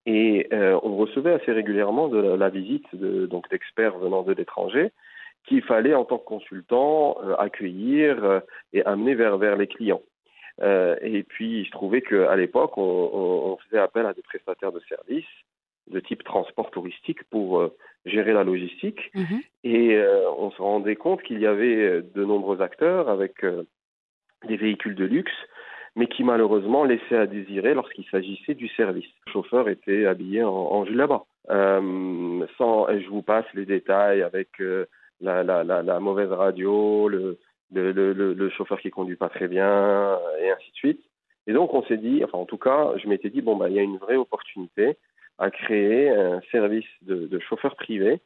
Et 0.06 0.49
on 0.53 0.97
recevait 0.97 1.32
assez 1.32 1.53
régulièrement 1.53 2.06
de 2.09 2.19
la, 2.19 2.37
la 2.37 2.50
visite 2.50 2.88
de, 2.94 3.26
donc 3.26 3.49
d'experts 3.50 3.99
venant 3.99 4.23
de 4.23 4.33
l'étranger 4.33 4.93
qu'il 5.44 5.62
fallait 5.62 5.94
en 5.94 6.04
tant 6.04 6.18
que 6.18 6.24
consultant 6.24 7.16
euh, 7.22 7.34
accueillir 7.36 8.24
euh, 8.24 8.40
et 8.72 8.84
amener 8.84 9.14
vers, 9.14 9.38
vers 9.38 9.56
les 9.56 9.66
clients. 9.66 10.02
Euh, 10.62 10.96
et 11.02 11.22
puis 11.22 11.60
il 11.60 11.66
se 11.66 11.70
trouvait 11.70 12.02
qu'à 12.02 12.36
l'époque, 12.36 12.78
on, 12.78 12.82
on, 13.12 13.52
on, 13.52 13.56
faisait 13.56 13.80
appel 13.80 14.06
à 14.06 14.14
des 14.14 14.22
prestataires 14.22 14.72
de 14.72 14.80
services 14.88 15.24
de 15.90 16.00
type 16.00 16.24
transport 16.24 16.70
touristique 16.70 17.24
pour 17.24 17.60
euh, 17.60 17.76
gérer 18.06 18.32
la 18.32 18.44
logistique. 18.44 19.10
Mmh. 19.14 19.24
Et 19.64 19.96
euh, 19.96 20.30
on 20.38 20.50
se 20.50 20.62
rendait 20.62 20.96
compte 20.96 21.22
qu'il 21.22 21.40
y 21.40 21.46
avait 21.46 22.00
de 22.02 22.24
nombreux 22.24 22.62
acteurs 22.62 23.10
avec 23.10 23.44
des 24.46 24.56
véhicules 24.56 24.94
de 24.94 25.04
luxe, 25.04 25.32
mais 25.94 26.06
qui 26.06 26.24
malheureusement 26.24 26.84
laissaient 26.84 27.18
à 27.18 27.26
désirer 27.26 27.74
lorsqu'il 27.74 28.06
s'agissait 28.06 28.54
du 28.54 28.68
service. 28.68 29.06
Le 29.26 29.32
chauffeur 29.32 29.68
était 29.68 30.06
habillé 30.06 30.42
en, 30.42 30.54
en 30.54 30.84
là-bas. 30.84 31.24
sans, 31.48 32.86
je 32.88 33.08
vous 33.08 33.22
passe 33.22 33.46
les 33.52 33.66
détails 33.66 34.22
avec 34.22 34.48
la, 35.21 35.42
la, 35.42 35.64
la, 35.64 35.83
la 35.83 36.00
mauvaise 36.00 36.30
radio, 36.33 37.09
le, 37.09 37.38
le, 37.73 37.92
le, 37.92 38.12
le, 38.33 38.50
chauffeur 38.50 38.80
qui 38.80 38.90
conduit 38.90 39.16
pas 39.16 39.28
très 39.28 39.49
bien, 39.49 40.18
et 40.40 40.50
ainsi 40.50 40.71
de 40.71 40.76
suite. 40.76 41.02
Et 41.47 41.52
donc 41.52 41.75
on 41.75 41.83
s'est 41.85 41.97
dit, 41.99 42.23
enfin 42.25 42.38
en 42.38 42.47
tout 42.47 42.59
cas, 42.59 42.92
je 42.97 43.09
m'étais 43.09 43.30
dit 43.30 43.42
bon 43.42 43.56
bah 43.56 43.68
il 43.68 43.75
y 43.76 43.78
a 43.78 43.83
une 43.83 43.99
vraie 43.99 44.16
opportunité 44.16 44.97
à 45.38 45.50
créer 45.50 46.09
un 46.11 46.40
service 46.52 46.87
de, 47.02 47.26
de 47.26 47.38
chauffeur 47.40 47.75
privé 47.76 48.21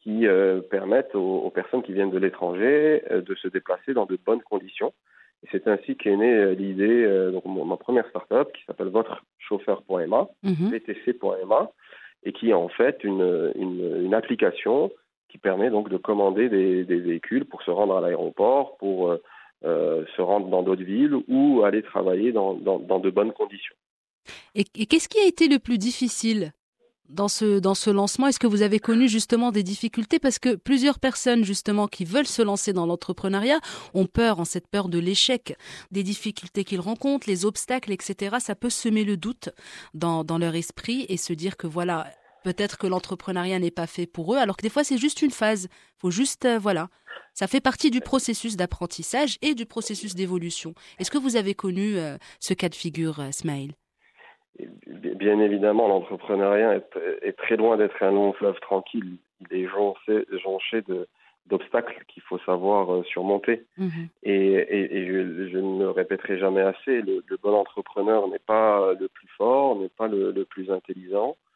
qui 0.00 0.26
euh, 0.26 0.60
permette 0.60 1.14
aux, 1.14 1.38
aux, 1.38 1.50
personnes 1.50 1.82
qui 1.82 1.92
viennent 1.92 2.10
de 2.10 2.18
l'étranger 2.18 3.02
euh, 3.10 3.22
de 3.22 3.34
se 3.34 3.48
déplacer 3.48 3.94
dans 3.94 4.06
de 4.06 4.18
bonnes 4.24 4.42
conditions. 4.42 4.92
Et 5.42 5.48
c'est 5.52 5.66
ainsi 5.68 5.96
qu'est 5.96 6.16
née 6.16 6.34
euh, 6.34 6.54
l'idée, 6.54 7.04
euh, 7.04 7.30
donc 7.30 7.44
ma 7.46 7.76
première 7.76 8.08
startup 8.08 8.52
qui 8.52 8.64
s'appelle 8.64 8.88
votre 8.88 9.22
chauffeur.ma, 9.38 10.28
mm 10.42 10.52
-hmm. 10.52 10.70
vtc.ma, 10.72 11.70
et 12.24 12.32
qui 12.32 12.50
est 12.50 12.54
en 12.54 12.68
fait 12.68 13.04
une, 13.04 13.52
une, 13.54 14.04
une 14.06 14.14
application 14.14 14.90
qui 15.28 15.38
permet 15.38 15.70
donc 15.70 15.88
de 15.88 15.96
commander 15.96 16.48
des, 16.48 16.82
véhicules 16.84 17.44
pour 17.44 17.62
se 17.62 17.70
rendre 17.70 17.96
à 17.96 18.00
l'aéroport, 18.00 18.76
pour 18.76 19.10
euh, 19.10 19.22
euh, 19.64 20.04
se 20.16 20.22
rendre 20.22 20.48
dans 20.48 20.62
d'autres 20.62 20.84
villes 20.84 21.16
ou 21.28 21.64
aller 21.64 21.82
travailler 21.82 22.32
dans, 22.32 22.54
dans, 22.54 22.78
dans 22.78 22.98
de 22.98 23.10
bonnes 23.10 23.32
conditions. 23.32 23.74
Et, 24.54 24.64
et 24.76 24.86
qu'est-ce 24.86 25.08
qui 25.08 25.18
a 25.18 25.26
été 25.26 25.48
le 25.48 25.58
plus 25.58 25.78
difficile 25.78 26.52
dans 27.08 27.28
ce, 27.28 27.58
dans 27.58 27.74
ce 27.74 27.90
lancement? 27.90 28.28
Est-ce 28.28 28.38
que 28.38 28.46
vous 28.46 28.62
avez 28.62 28.78
connu 28.78 29.08
justement 29.08 29.52
des 29.52 29.62
difficultés? 29.62 30.18
Parce 30.18 30.38
que 30.38 30.54
plusieurs 30.54 30.98
personnes 30.98 31.44
justement 31.44 31.88
qui 31.88 32.04
veulent 32.04 32.26
se 32.26 32.42
lancer 32.42 32.72
dans 32.72 32.86
l'entrepreneuriat 32.86 33.60
ont 33.92 34.06
peur, 34.06 34.40
en 34.40 34.44
cette 34.44 34.68
peur 34.68 34.88
de 34.88 34.98
l'échec, 34.98 35.56
des 35.90 36.02
difficultés 36.02 36.64
qu'ils 36.64 36.80
rencontrent, 36.80 37.28
les 37.28 37.44
obstacles, 37.44 37.92
etc. 37.92 38.36
Ça 38.40 38.54
peut 38.54 38.70
semer 38.70 39.04
le 39.04 39.16
doute 39.16 39.50
dans, 39.94 40.24
dans 40.24 40.38
leur 40.38 40.54
esprit 40.54 41.06
et 41.08 41.16
se 41.16 41.32
dire 41.32 41.56
que 41.56 41.66
voilà, 41.66 42.06
peut-être 42.44 42.78
que 42.78 42.86
l'entrepreneuriat 42.86 43.58
n'est 43.58 43.72
pas 43.72 43.88
fait 43.88 44.06
pour 44.06 44.34
eux, 44.34 44.38
alors 44.38 44.56
que 44.56 44.62
des 44.62 44.68
fois 44.68 44.84
c'est 44.84 44.98
juste 44.98 45.22
une 45.22 45.32
phase. 45.32 45.68
Faut 45.98 46.10
juste, 46.10 46.44
euh, 46.44 46.58
voilà, 46.58 46.88
ça 47.32 47.48
fait 47.48 47.60
partie 47.60 47.90
du 47.90 48.00
processus 48.00 48.56
d'apprentissage 48.56 49.38
et 49.42 49.54
du 49.54 49.66
processus 49.66 50.14
d'évolution. 50.14 50.74
Est-ce 51.00 51.10
que 51.10 51.18
vous 51.18 51.36
avez 51.36 51.54
connu 51.54 51.96
euh, 51.96 52.16
ce 52.38 52.54
cas 52.54 52.68
de 52.68 52.74
figure, 52.74 53.18
euh, 53.18 53.30
Smaïl 53.32 53.72
Bien 54.86 55.40
évidemment, 55.40 55.88
l'entrepreneuriat 55.88 56.80
est, 57.22 57.32
très 57.32 57.56
loin 57.56 57.76
d'être 57.76 58.00
un 58.00 58.12
long 58.12 58.32
fleuve 58.34 58.60
tranquille. 58.60 59.16
Il 59.40 59.58
est 59.58 59.66
jonché 59.66 60.82
de, 60.82 61.08
d'obstacles 61.46 62.04
qu'il 62.06 62.22
faut 62.22 62.38
savoir 62.38 63.04
surmonter. 63.06 63.64
Mhm. 63.78 64.08
Et, 64.22 65.06
je, 65.08 65.58
ne 65.58 65.80
le 65.80 65.90
répéterai 65.90 66.38
jamais 66.38 66.60
assez, 66.60 67.02
le, 67.02 67.24
bon 67.42 67.54
entrepreneur 67.54 68.28
n'est 68.28 68.38
pas 68.38 68.94
le 68.94 69.08
plus 69.08 69.26
fort, 69.36 69.74
n'est 69.80 69.88
pas 69.88 70.06
le, 70.06 70.44
plus 70.44 70.70
intelligent, 70.70 71.36
euh, 71.36 71.53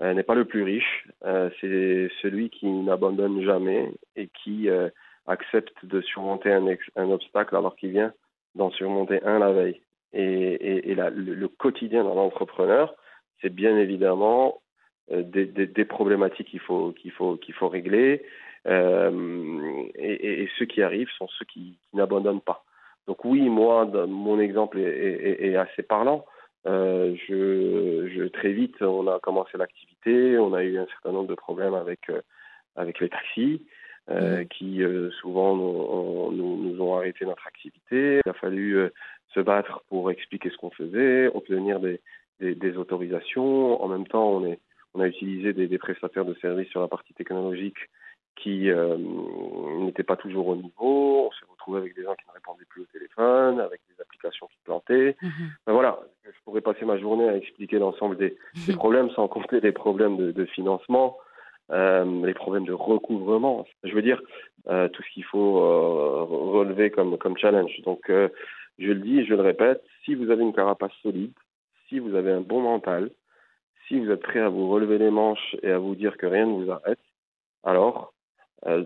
n'est 0.00 0.22
pas 0.22 0.34
le 0.34 0.44
plus 0.44 0.62
riche. 0.62 1.08
Euh, 1.24 1.50
c'est 1.60 2.10
celui 2.22 2.50
qui 2.50 2.68
n'abandonne 2.68 3.42
jamais 3.42 3.92
et 4.16 4.28
qui 4.42 4.68
euh, 4.68 4.88
accepte 5.26 5.84
de 5.84 6.00
surmonter 6.00 6.52
un, 6.52 7.10
obstacle 7.10 7.56
alors 7.56 7.76
qu'il 7.76 7.90
vient 7.90 8.12
d'en 8.54 8.70
surmonter 8.70 9.22
un 9.24 9.38
la 9.38 9.52
veille. 9.52 9.80
Et, 10.12 10.94
le, 10.94 11.48
quotidien 11.48 12.04
d'un 12.04 12.10
entrepreneur, 12.10 12.94
c'est 13.42 13.52
bien 13.52 13.76
évidemment 13.76 14.60
des, 15.10 15.84
problématiques 15.84 16.48
qu'il 16.48 16.60
faut 16.60 16.92
qu'il 16.92 17.10
faut 17.10 17.36
qu'il 17.36 17.54
faut 17.54 17.68
régler. 17.68 18.24
Euh, 18.66 19.82
et, 19.96 20.48
ceux 20.56 20.66
qui 20.66 20.82
arrivent 20.82 21.10
sont 21.18 21.26
ceux 21.36 21.44
qui, 21.46 21.78
n'abandonnent 21.94 22.40
pas. 22.40 22.64
Donc 23.08 23.24
oui, 23.24 23.48
moi, 23.48 23.86
mon 24.06 24.38
exemple 24.38 24.78
est 24.78 25.56
assez 25.56 25.82
parlant. 25.82 26.24
Euh, 26.66 27.14
je, 27.28 28.08
je, 28.14 28.24
très 28.24 28.52
vite, 28.52 28.80
on 28.80 29.06
a 29.06 29.18
commencé 29.20 29.58
l'activité, 29.58 30.38
on 30.38 30.54
a 30.54 30.62
eu 30.62 30.78
un 30.78 30.86
certain 30.86 31.12
nombre 31.12 31.28
de 31.28 31.34
problèmes 31.34 31.74
avec 31.74 32.08
euh, 32.08 32.22
avec 32.76 33.00
les 33.00 33.08
taxis, 33.08 33.62
euh, 34.10 34.42
mmh. 34.42 34.48
qui 34.48 34.82
souvent 35.20 35.54
nous, 35.54 36.32
nous, 36.32 36.56
nous, 36.56 36.82
ont 36.82 36.96
arrêté 36.96 37.24
notre 37.24 37.46
activité. 37.46 38.20
Il 38.24 38.28
a 38.28 38.34
fallu 38.34 38.90
se 39.32 39.40
battre 39.40 39.82
pour 39.88 40.10
expliquer 40.10 40.50
ce 40.50 40.56
qu'on 40.56 40.70
faisait, 40.70 41.28
obtenir 41.28 41.78
des, 41.80 42.00
des, 42.40 42.54
des, 42.54 42.76
autorisations. 42.76 43.82
En 43.82 43.88
même 43.88 44.06
temps, 44.06 44.28
on, 44.28 44.46
est, 44.46 44.58
on 44.94 45.00
a 45.00 45.06
utilisé 45.06 45.52
des, 45.52 45.68
des, 45.68 45.78
prestataires 45.78 46.24
de 46.24 46.34
services 46.34 46.68
sur 46.70 46.80
la 46.80 46.88
partie 46.88 47.14
technologique 47.14 47.78
qui 48.34 48.68
n'étaient 49.80 50.02
pas 50.02 50.16
toujours 50.16 50.48
au 50.48 50.56
niveau. 50.56 51.28
On 51.28 51.30
s'est 51.30 51.46
retrouvé 51.64 51.80
avec 51.80 51.94
des 51.94 52.02
gens 52.02 52.14
qui 52.14 52.26
ne 52.28 52.34
répondaient 52.34 52.64
plus 52.68 52.82
au 52.82 52.86
téléphone, 52.86 53.60
avec 53.60 53.80
des 53.88 54.00
applications 54.00 54.46
qui 54.48 54.58
plantaient. 54.64 55.16
Mhm. 55.22 55.50
Ben 55.66 55.72
voilà, 55.72 55.98
je 56.24 56.30
pourrais 56.44 56.60
passer 56.60 56.84
ma 56.84 56.98
journée 56.98 57.28
à 57.28 57.36
expliquer 57.36 57.78
l'ensemble 57.78 58.16
des, 58.16 58.36
des, 58.66 58.72
problèmes, 58.76 59.10
sans 59.10 59.28
compter 59.28 59.60
les 59.60 59.72
problèmes 59.72 60.16
de, 60.16 60.32
de 60.32 60.44
financement, 60.44 61.18
euh, 61.70 62.26
les 62.26 62.34
problèmes 62.34 62.66
de 62.66 62.72
recouvrement. 62.72 63.66
Je 63.82 63.94
veux 63.94 64.02
dire, 64.02 64.20
euh, 64.68 64.88
tout 64.88 65.02
ce 65.02 65.10
qu'il 65.14 65.24
faut 65.24 65.58
euh, 65.58 66.24
relever 66.24 66.90
comme, 66.90 67.16
comme 67.18 67.38
challenge. 67.38 67.80
Donc, 67.84 68.02
je 68.08 68.88
le 68.88 69.00
dis, 69.00 69.24
je 69.24 69.34
le 69.34 69.42
répète, 69.42 69.82
si 70.04 70.14
vous 70.14 70.30
avez 70.30 70.42
une 70.42 70.54
carapace 70.54 70.92
solide, 71.02 71.32
si 71.88 71.98
vous 71.98 72.14
avez 72.14 72.32
un 72.32 72.40
bon 72.40 72.60
mental, 72.60 73.10
si 73.86 74.00
vous 74.00 74.10
êtes 74.10 74.22
prêt 74.22 74.40
à 74.40 74.48
vous 74.48 74.68
relever 74.70 74.98
les 74.98 75.10
manches 75.10 75.56
et 75.62 75.70
à 75.70 75.78
vous 75.78 75.94
dire 75.94 76.16
que 76.16 76.26
rien 76.26 76.46
ne 76.46 76.64
vous 76.64 76.70
arrête, 76.70 76.98
alors 77.62 78.12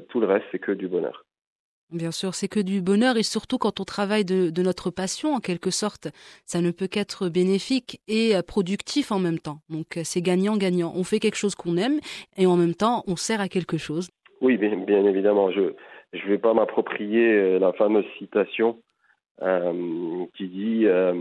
tout 0.08 0.18
le 0.18 0.26
reste, 0.26 0.47
c'est 0.50 0.58
que 0.58 0.73
du 0.73 0.88
bonheur. 0.88 1.25
Bien 1.90 2.11
sûr, 2.11 2.35
c'est 2.35 2.49
que 2.49 2.61
du 2.61 2.83
bonheur 2.83 3.16
et 3.16 3.23
surtout 3.23 3.57
quand 3.57 3.80
on 3.80 3.85
travaille 3.85 4.26
de, 4.26 4.62
notre 4.62 4.90
passion, 4.90 5.33
en 5.33 5.40
quelque 5.40 5.71
sorte, 5.71 6.09
ça 6.45 6.61
ne 6.61 6.71
peut 6.71 6.87
qu'être 6.87 7.30
bénéfique 7.30 8.02
et 8.09 8.37
euh, 8.37 8.42
productif 8.42 9.11
en 9.11 9.18
même 9.18 9.38
temps. 9.38 9.61
Donc 9.71 9.97
euh, 9.97 10.02
c'est 10.04 10.21
gagnant-gagnant. 10.21 10.92
On 10.95 11.02
fait 11.02 11.18
quelque 11.18 11.37
chose 11.37 11.54
qu'on 11.54 11.78
aime 11.78 11.99
et 12.37 12.47
en 12.47 12.57
même 12.57 12.75
temps 12.75 13.04
on 13.07 13.16
sert 13.16 13.40
à 13.40 13.49
quelque 13.49 13.78
chose. 13.78 14.11
Oui, 14.42 14.59
bien, 14.59 15.04
évidemment. 15.07 15.50
Je 15.50 15.61
ne 15.61 16.28
vais 16.28 16.38
pas 16.38 16.52
m'approprier 16.52 17.59
la 17.59 17.73
fameuse 17.73 18.04
citation 18.18 18.78
euh, 19.40 20.26
qui 20.37 20.49
dit 20.49 20.87
euh, 20.87 21.14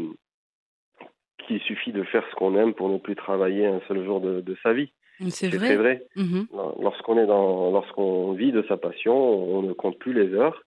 qu'il 1.47 1.61
suffit 1.61 1.93
de 1.93 2.03
faire 2.03 2.25
ce 2.29 2.35
qu'on 2.35 2.57
aime 2.57 2.73
pour 2.73 2.89
ne 2.89 2.97
plus 2.97 3.15
travailler 3.15 3.65
un 3.65 3.79
seul 3.87 4.03
jour 4.03 4.19
de 4.19 4.57
sa 4.63 4.73
vie. 4.73 4.91
C'est 5.29 5.49
vrai. 5.49 5.75
vrai. 5.75 6.05
Mmh 6.15 6.43
lorsqu'on 6.79 7.17
est 7.17 7.25
dans, 7.25 7.71
lorsqu'on 7.71 8.33
vit 8.33 8.51
de 8.51 8.63
sa 8.67 8.77
passion, 8.77 9.15
on 9.15 9.61
ne 9.61 9.73
compte 9.73 9.97
plus 9.97 10.13
les 10.13 10.33
heures. 10.33 10.63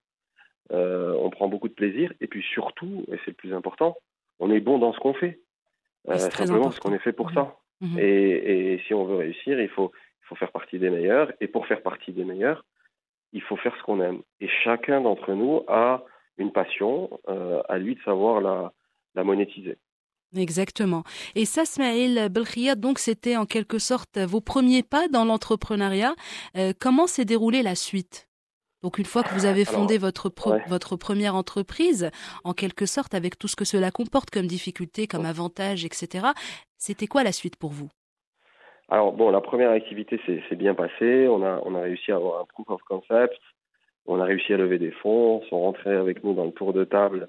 Euh, 0.72 1.16
on 1.20 1.30
prend 1.30 1.48
beaucoup 1.48 1.68
de 1.68 1.74
plaisir 1.74 2.12
et 2.20 2.26
puis 2.26 2.42
surtout, 2.42 3.04
et 3.08 3.16
c'est 3.24 3.32
le 3.32 3.34
plus 3.34 3.52
important, 3.52 3.96
on 4.38 4.50
est 4.50 4.60
bon 4.60 4.78
dans 4.78 4.92
ce 4.92 5.00
qu'on 5.00 5.14
fait. 5.14 5.40
Euh, 6.08 6.16
simplement 6.16 6.64
parce 6.64 6.78
qu'on 6.78 6.94
est 6.94 7.00
fait 7.00 7.12
pour 7.12 7.30
mmh. 7.30 7.34
ça. 7.34 7.56
Mmh. 7.80 7.98
Et, 7.98 8.74
et, 8.74 8.82
si 8.86 8.94
on 8.94 9.04
veut 9.04 9.16
réussir, 9.16 9.60
il 9.60 9.68
faut, 9.68 9.90
il 10.22 10.26
faut 10.26 10.34
faire 10.36 10.52
partie 10.52 10.78
des 10.78 10.90
meilleurs. 10.90 11.32
Et 11.40 11.48
pour 11.48 11.66
faire 11.66 11.82
partie 11.82 12.12
des 12.12 12.24
meilleurs, 12.24 12.64
il 13.32 13.42
faut 13.42 13.56
faire 13.56 13.76
ce 13.76 13.82
qu'on 13.82 14.00
aime. 14.00 14.22
Et 14.40 14.48
chacun 14.64 15.00
d'entre 15.00 15.32
nous 15.32 15.62
a 15.68 16.04
une 16.38 16.52
passion, 16.52 17.20
euh, 17.28 17.62
à 17.68 17.78
lui 17.78 17.96
de 17.96 18.00
savoir 18.02 18.40
la, 18.40 18.72
la 19.14 19.24
monétiser. 19.24 19.76
Exactement. 20.36 21.02
Et 21.34 21.44
ça, 21.44 21.64
Smaïl 21.64 22.28
Belkhia, 22.30 22.76
donc 22.76 22.98
c'était 22.98 23.36
en 23.36 23.46
quelque 23.46 23.78
sorte 23.78 24.18
vos 24.18 24.40
premiers 24.40 24.82
pas 24.82 25.08
dans 25.08 25.24
l'entrepreneuriat. 25.24 26.14
Euh, 26.56 26.72
comment 26.78 27.06
s'est 27.06 27.24
déroulée 27.24 27.62
la 27.62 27.74
suite? 27.74 28.28
Donc 28.82 28.98
une 28.98 29.04
fois 29.04 29.22
que 29.22 29.34
vous 29.34 29.44
avez 29.44 29.64
fondé 29.64 29.94
Alors, 29.94 30.06
votre 30.06 30.28
pro 30.30 30.52
ouais. 30.52 30.62
votre 30.68 30.96
première 30.96 31.34
entreprise, 31.34 32.10
en 32.44 32.54
quelque 32.54 32.86
sorte 32.86 33.14
avec 33.14 33.38
tout 33.38 33.48
ce 33.48 33.56
que 33.56 33.64
cela 33.64 33.90
comporte 33.90 34.30
comme 34.30 34.46
difficulté, 34.46 35.06
comme 35.06 35.26
avantage, 35.26 35.84
etc. 35.84 36.28
C'était 36.78 37.06
quoi 37.06 37.22
la 37.22 37.32
suite 37.32 37.56
pour 37.56 37.70
vous? 37.70 37.90
Alors 38.88 39.12
bon, 39.12 39.30
la 39.30 39.40
première 39.40 39.70
activité 39.70 40.18
s'est 40.26 40.56
bien 40.56 40.74
passée. 40.74 41.28
On 41.28 41.42
a 41.42 41.60
on 41.64 41.74
a 41.74 41.80
réussi 41.80 42.10
à 42.12 42.16
avoir 42.16 42.40
un 42.40 42.44
proof 42.44 42.70
of 42.70 42.80
concept. 42.82 43.38
On 44.06 44.18
a 44.20 44.24
réussi 44.24 44.54
à 44.54 44.56
lever 44.56 44.78
des 44.78 44.92
fonds. 44.92 45.42
Sont 45.50 45.60
rentrés 45.60 45.94
avec 45.94 46.24
nous 46.24 46.34
dans 46.34 46.44
le 46.44 46.52
tour 46.52 46.72
de 46.72 46.84
table 46.84 47.28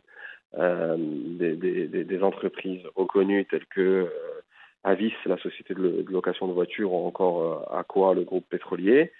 des, 0.57 1.55
des, 1.55 2.03
des, 2.03 2.23
entreprises 2.23 2.81
reconnues 2.95 3.45
telles 3.45 3.65
que 3.67 3.81
euh, 3.81 4.09
Avis, 4.83 5.13
la 5.25 5.37
société 5.37 5.75
de, 5.75 6.03
location 6.09 6.47
de 6.47 6.53
voitures, 6.53 6.91
ou 6.91 7.05
encore 7.05 7.41
euh, 7.41 7.77
Aqua, 7.77 8.13
le 8.13 8.23
groupe 8.23 8.47
pétrolier. 8.49 9.11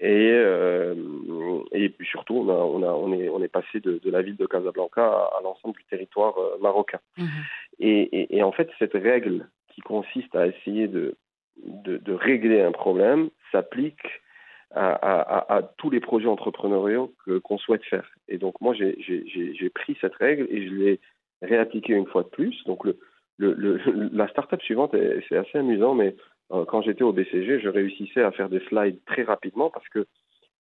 Et, 0.00 0.30
euh, 0.32 0.94
et 1.72 1.88
puis 1.88 2.06
surtout, 2.06 2.36
on, 2.36 2.48
a, 2.50 2.52
on, 2.52 2.82
a, 2.82 2.92
on, 2.92 3.12
est, 3.14 3.28
on 3.28 3.42
est 3.42 3.48
passé 3.48 3.80
de, 3.80 3.98
de 3.98 4.10
la 4.10 4.22
ville 4.22 4.36
de 4.36 4.46
Casablanca 4.46 5.02
à, 5.02 5.38
à 5.38 5.42
l'ensemble 5.42 5.76
du 5.76 5.84
territoire 5.84 6.38
euh, 6.38 6.58
marocain. 6.60 7.00
Mmh. 7.16 7.26
Et, 7.80 8.00
et, 8.20 8.36
et, 8.36 8.42
en 8.42 8.52
fait, 8.52 8.68
cette 8.78 8.92
règle 8.92 9.48
qui 9.68 9.80
consiste 9.80 10.34
à 10.36 10.46
essayer 10.46 10.88
de, 10.88 11.16
de, 11.64 11.96
de 11.96 12.12
régler 12.12 12.60
un 12.60 12.72
problème 12.72 13.30
s'applique 13.50 14.20
à, 14.74 14.92
à, 14.92 15.56
à, 15.56 15.62
tous 15.62 15.90
les 15.90 16.00
projets 16.00 16.28
entrepreneuriaux 16.28 17.14
qu'on 17.42 17.58
souhaite 17.58 17.84
faire. 17.84 18.08
Et 18.28 18.38
donc 18.38 18.60
moi, 18.60 18.74
j'ai 18.74 19.70
pris 19.74 19.96
cette 20.00 20.14
règle 20.14 20.46
et 20.50 20.68
je 20.68 20.74
l'ai 20.74 21.00
réappliquée 21.42 21.94
une 21.94 22.06
fois 22.06 22.22
de 22.22 22.28
plus. 22.28 22.64
Donc 22.66 22.84
le, 22.84 22.98
le, 23.38 23.54
le, 23.54 24.10
la 24.12 24.28
startup 24.28 24.60
suivante, 24.62 24.94
c'est 25.28 25.36
assez 25.36 25.58
amusant, 25.58 25.94
mais 25.94 26.14
euh, 26.52 26.64
quand 26.64 26.82
j'étais 26.82 27.02
au 27.02 27.12
BCG, 27.12 27.60
je 27.60 27.68
réussissais 27.68 28.22
à 28.22 28.32
faire 28.32 28.48
des 28.48 28.60
slides 28.68 28.98
très 29.06 29.22
rapidement 29.22 29.70
parce 29.70 29.88
que 29.88 30.06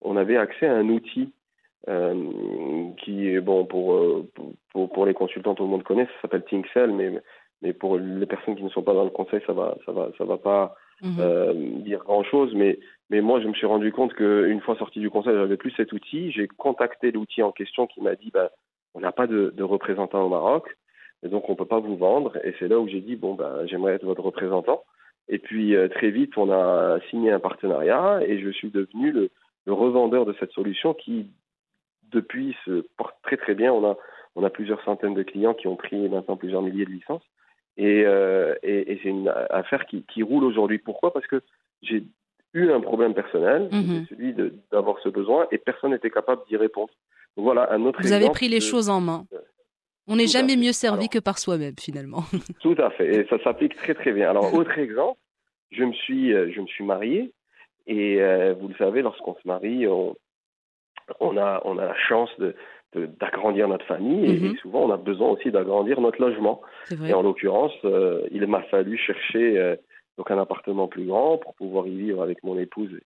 on 0.03 0.17
avait 0.17 0.37
accès 0.37 0.67
à 0.67 0.75
un 0.75 0.89
outil 0.89 1.33
euh, 1.89 2.91
qui 3.03 3.29
est 3.29 3.41
bon 3.41 3.65
pour, 3.65 3.99
pour, 4.73 4.93
pour 4.93 5.07
les 5.07 5.15
consultants, 5.15 5.55
tout 5.55 5.65
le 5.65 5.71
monde 5.71 5.85
connaît, 5.85 6.05
ça 6.07 6.23
s'appelle 6.23 6.45
ThinkCell, 6.45 6.93
mais 6.93 7.21
mais 7.63 7.73
pour 7.73 7.99
les 7.99 8.27
personnes 8.27 8.57
qui 8.57 8.63
ne 8.63 8.69
sont 8.69 8.83
pas 8.83 8.93
dans 8.93 9.05
le 9.05 9.11
conseil, 9.11 9.41
ça 9.47 9.53
va 9.53 9.77
ça 9.87 9.93
va 9.93 10.11
ça 10.19 10.25
va 10.25 10.37
pas 10.37 10.77
euh, 11.05 11.53
dire 11.83 12.01
grand 12.05 12.25
chose, 12.25 12.55
mais 12.55 12.79
mais 13.11 13.21
moi, 13.21 13.41
je 13.41 13.47
me 13.47 13.55
suis 13.55 13.67
rendu 13.67 13.93
compte 13.93 14.15
qu'une 14.15 14.61
fois 14.61 14.77
sorti 14.77 14.99
du 14.99 15.11
conseil, 15.11 15.35
j'avais 15.35 15.57
plus 15.57 15.71
cet 15.73 15.93
outil. 15.93 16.33
J'ai 16.33 16.49
contacté 16.49 17.13
l'outil 17.13 17.43
en 17.43 17.53
question 17.53 17.87
qui 17.87 18.01
m'a 18.01 18.17
dit, 18.17 18.31
bah, 18.33 18.51
on 18.95 19.01
n'a 19.01 19.13
pas 19.13 19.27
de, 19.27 19.63
représentant 19.63 20.23
au 20.25 20.29
Maroc, 20.29 20.77
et 21.23 21.29
donc 21.29 21.49
on 21.49 21.55
peut 21.55 21.67
pas 21.67 21.79
vous 21.79 21.97
vendre. 21.97 22.37
Et 22.45 22.55
c'est 22.59 22.69
là 22.69 22.81
où 22.81 22.89
j'ai 22.89 23.01
dit, 23.01 23.15
bon, 23.15 23.35
bah, 23.35 23.65
j'aimerais 23.67 23.95
être 23.95 24.05
votre 24.05 24.23
représentant. 24.23 24.83
Et 25.29 25.39
puis 25.39 25.75
euh, 25.77 25.89
très 25.89 26.11
vite, 26.11 26.37
on 26.37 26.51
a 26.51 26.99
signé 27.11 27.33
un 27.33 27.41
partenariat 27.41 28.21
et 28.23 28.39
je 28.39 28.51
suis 28.51 28.71
devenu 28.71 29.13
le, 29.13 29.31
revendeur 29.67 30.25
de 30.25 30.35
cette 30.39 30.53
solution 30.53 30.95
qui, 30.95 31.27
depuis, 32.13 32.57
se 32.65 32.87
porte 32.97 33.17
très 33.23 33.37
très 33.37 33.55
bien. 33.55 33.73
On 33.73 34.45
a, 34.45 34.51
plusieurs 34.51 34.83
centaines 34.85 35.15
de 35.15 35.25
clients 35.25 35.55
qui 35.55 35.67
ont 35.67 35.75
pris 35.75 36.09
maintenant 36.09 36.37
plusieurs 36.37 36.63
milliers 36.63 36.85
de 36.85 36.91
licences. 36.91 37.25
Et, 37.77 38.05
euh, 38.07 38.55
c'est 38.63 39.05
une 39.05 39.33
affaire 39.51 39.87
qui 39.87 40.23
roule 40.23 40.45
aujourd'hui. 40.45 40.79
Pourquoi? 40.79 41.13
Parce 41.13 41.27
que 41.27 41.43
j'ai 41.83 42.05
eu 42.57 42.73
un 42.73 42.81
problème 42.81 43.15
personnel, 43.15 43.69
c'est 43.71 44.15
celui 44.15 44.35
d'avoir 44.73 44.97
ce 45.03 45.09
besoin, 45.09 45.47
et 45.53 45.59
personne 45.59 45.91
n'était 45.93 46.11
capable 46.11 46.43
d'y 46.49 46.57
répondre. 46.57 46.93
Donc 47.37 47.45
voilà 47.45 47.71
un 47.73 47.83
autre 47.85 48.01
Vous 48.03 48.13
avez 48.13 48.31
pris 48.31 48.49
les 48.49 48.59
de- 48.59 48.63
choses 48.65 48.89
en 48.89 49.01
main. 49.01 49.25
On 50.09 50.17
n'est 50.17 50.27
jamais 50.29 50.57
mieux 50.57 50.73
servi 50.73 50.99
Alors- 51.05 51.11
que 51.11 51.19
par 51.19 51.39
soi-même, 51.39 51.75
finalement. 51.79 52.23
Tout 52.63 52.77
à 52.79 52.91
fait, 52.91 53.09
et 53.15 53.27
ça 53.29 53.43
s'applique 53.43 53.77
très 53.77 53.95
très 53.95 54.13
bien. 54.13 54.31
Alors 54.31 54.53
autre 54.55 54.79
exemple, 54.79 55.19
je 55.73 55.85
me 55.85 55.93
suis 55.93 56.33
euh, 56.33 56.51
je 56.55 56.61
me 56.61 56.67
suis 56.67 56.85
marié 56.85 57.33
et 57.89 58.21
euh, 58.23 58.55
vous 58.59 58.69
le 58.69 58.75
savez, 58.77 59.03
lorsqu'on 59.03 59.35
se 59.35 59.47
marie, 59.47 59.87
on, 59.89 60.15
on 61.21 61.37
a 61.37 61.61
on 61.65 61.77
a 61.79 61.85
la 61.87 61.97
chance 62.09 62.31
de 62.39 62.55
d'agrandir 63.21 63.69
notre 63.69 63.85
famille 63.85 64.25
et, 64.31 64.39
Mhm. 64.41 64.55
et 64.55 64.59
souvent 64.59 64.85
on 64.85 64.91
a 64.91 64.97
besoin 64.97 65.29
aussi 65.31 65.51
d'agrandir 65.51 66.01
notre 66.01 66.21
logement. 66.21 66.63
Et 67.05 67.13
en 67.13 67.21
l'occurrence, 67.23 67.73
euh, 67.85 68.23
il 68.31 68.47
m'a 68.47 68.63
fallu 68.63 68.97
chercher 68.97 69.59
euh, 69.59 69.77
donc 70.17 70.31
un 70.31 70.39
appartement 70.39 70.89
plus 70.89 71.05
grand 71.05 71.39
pour 71.39 71.55
pouvoir 71.55 71.87
y 71.87 71.97
vivre 71.97 72.23
avec 72.23 72.43
mon 72.43 72.59
épouse 72.59 72.99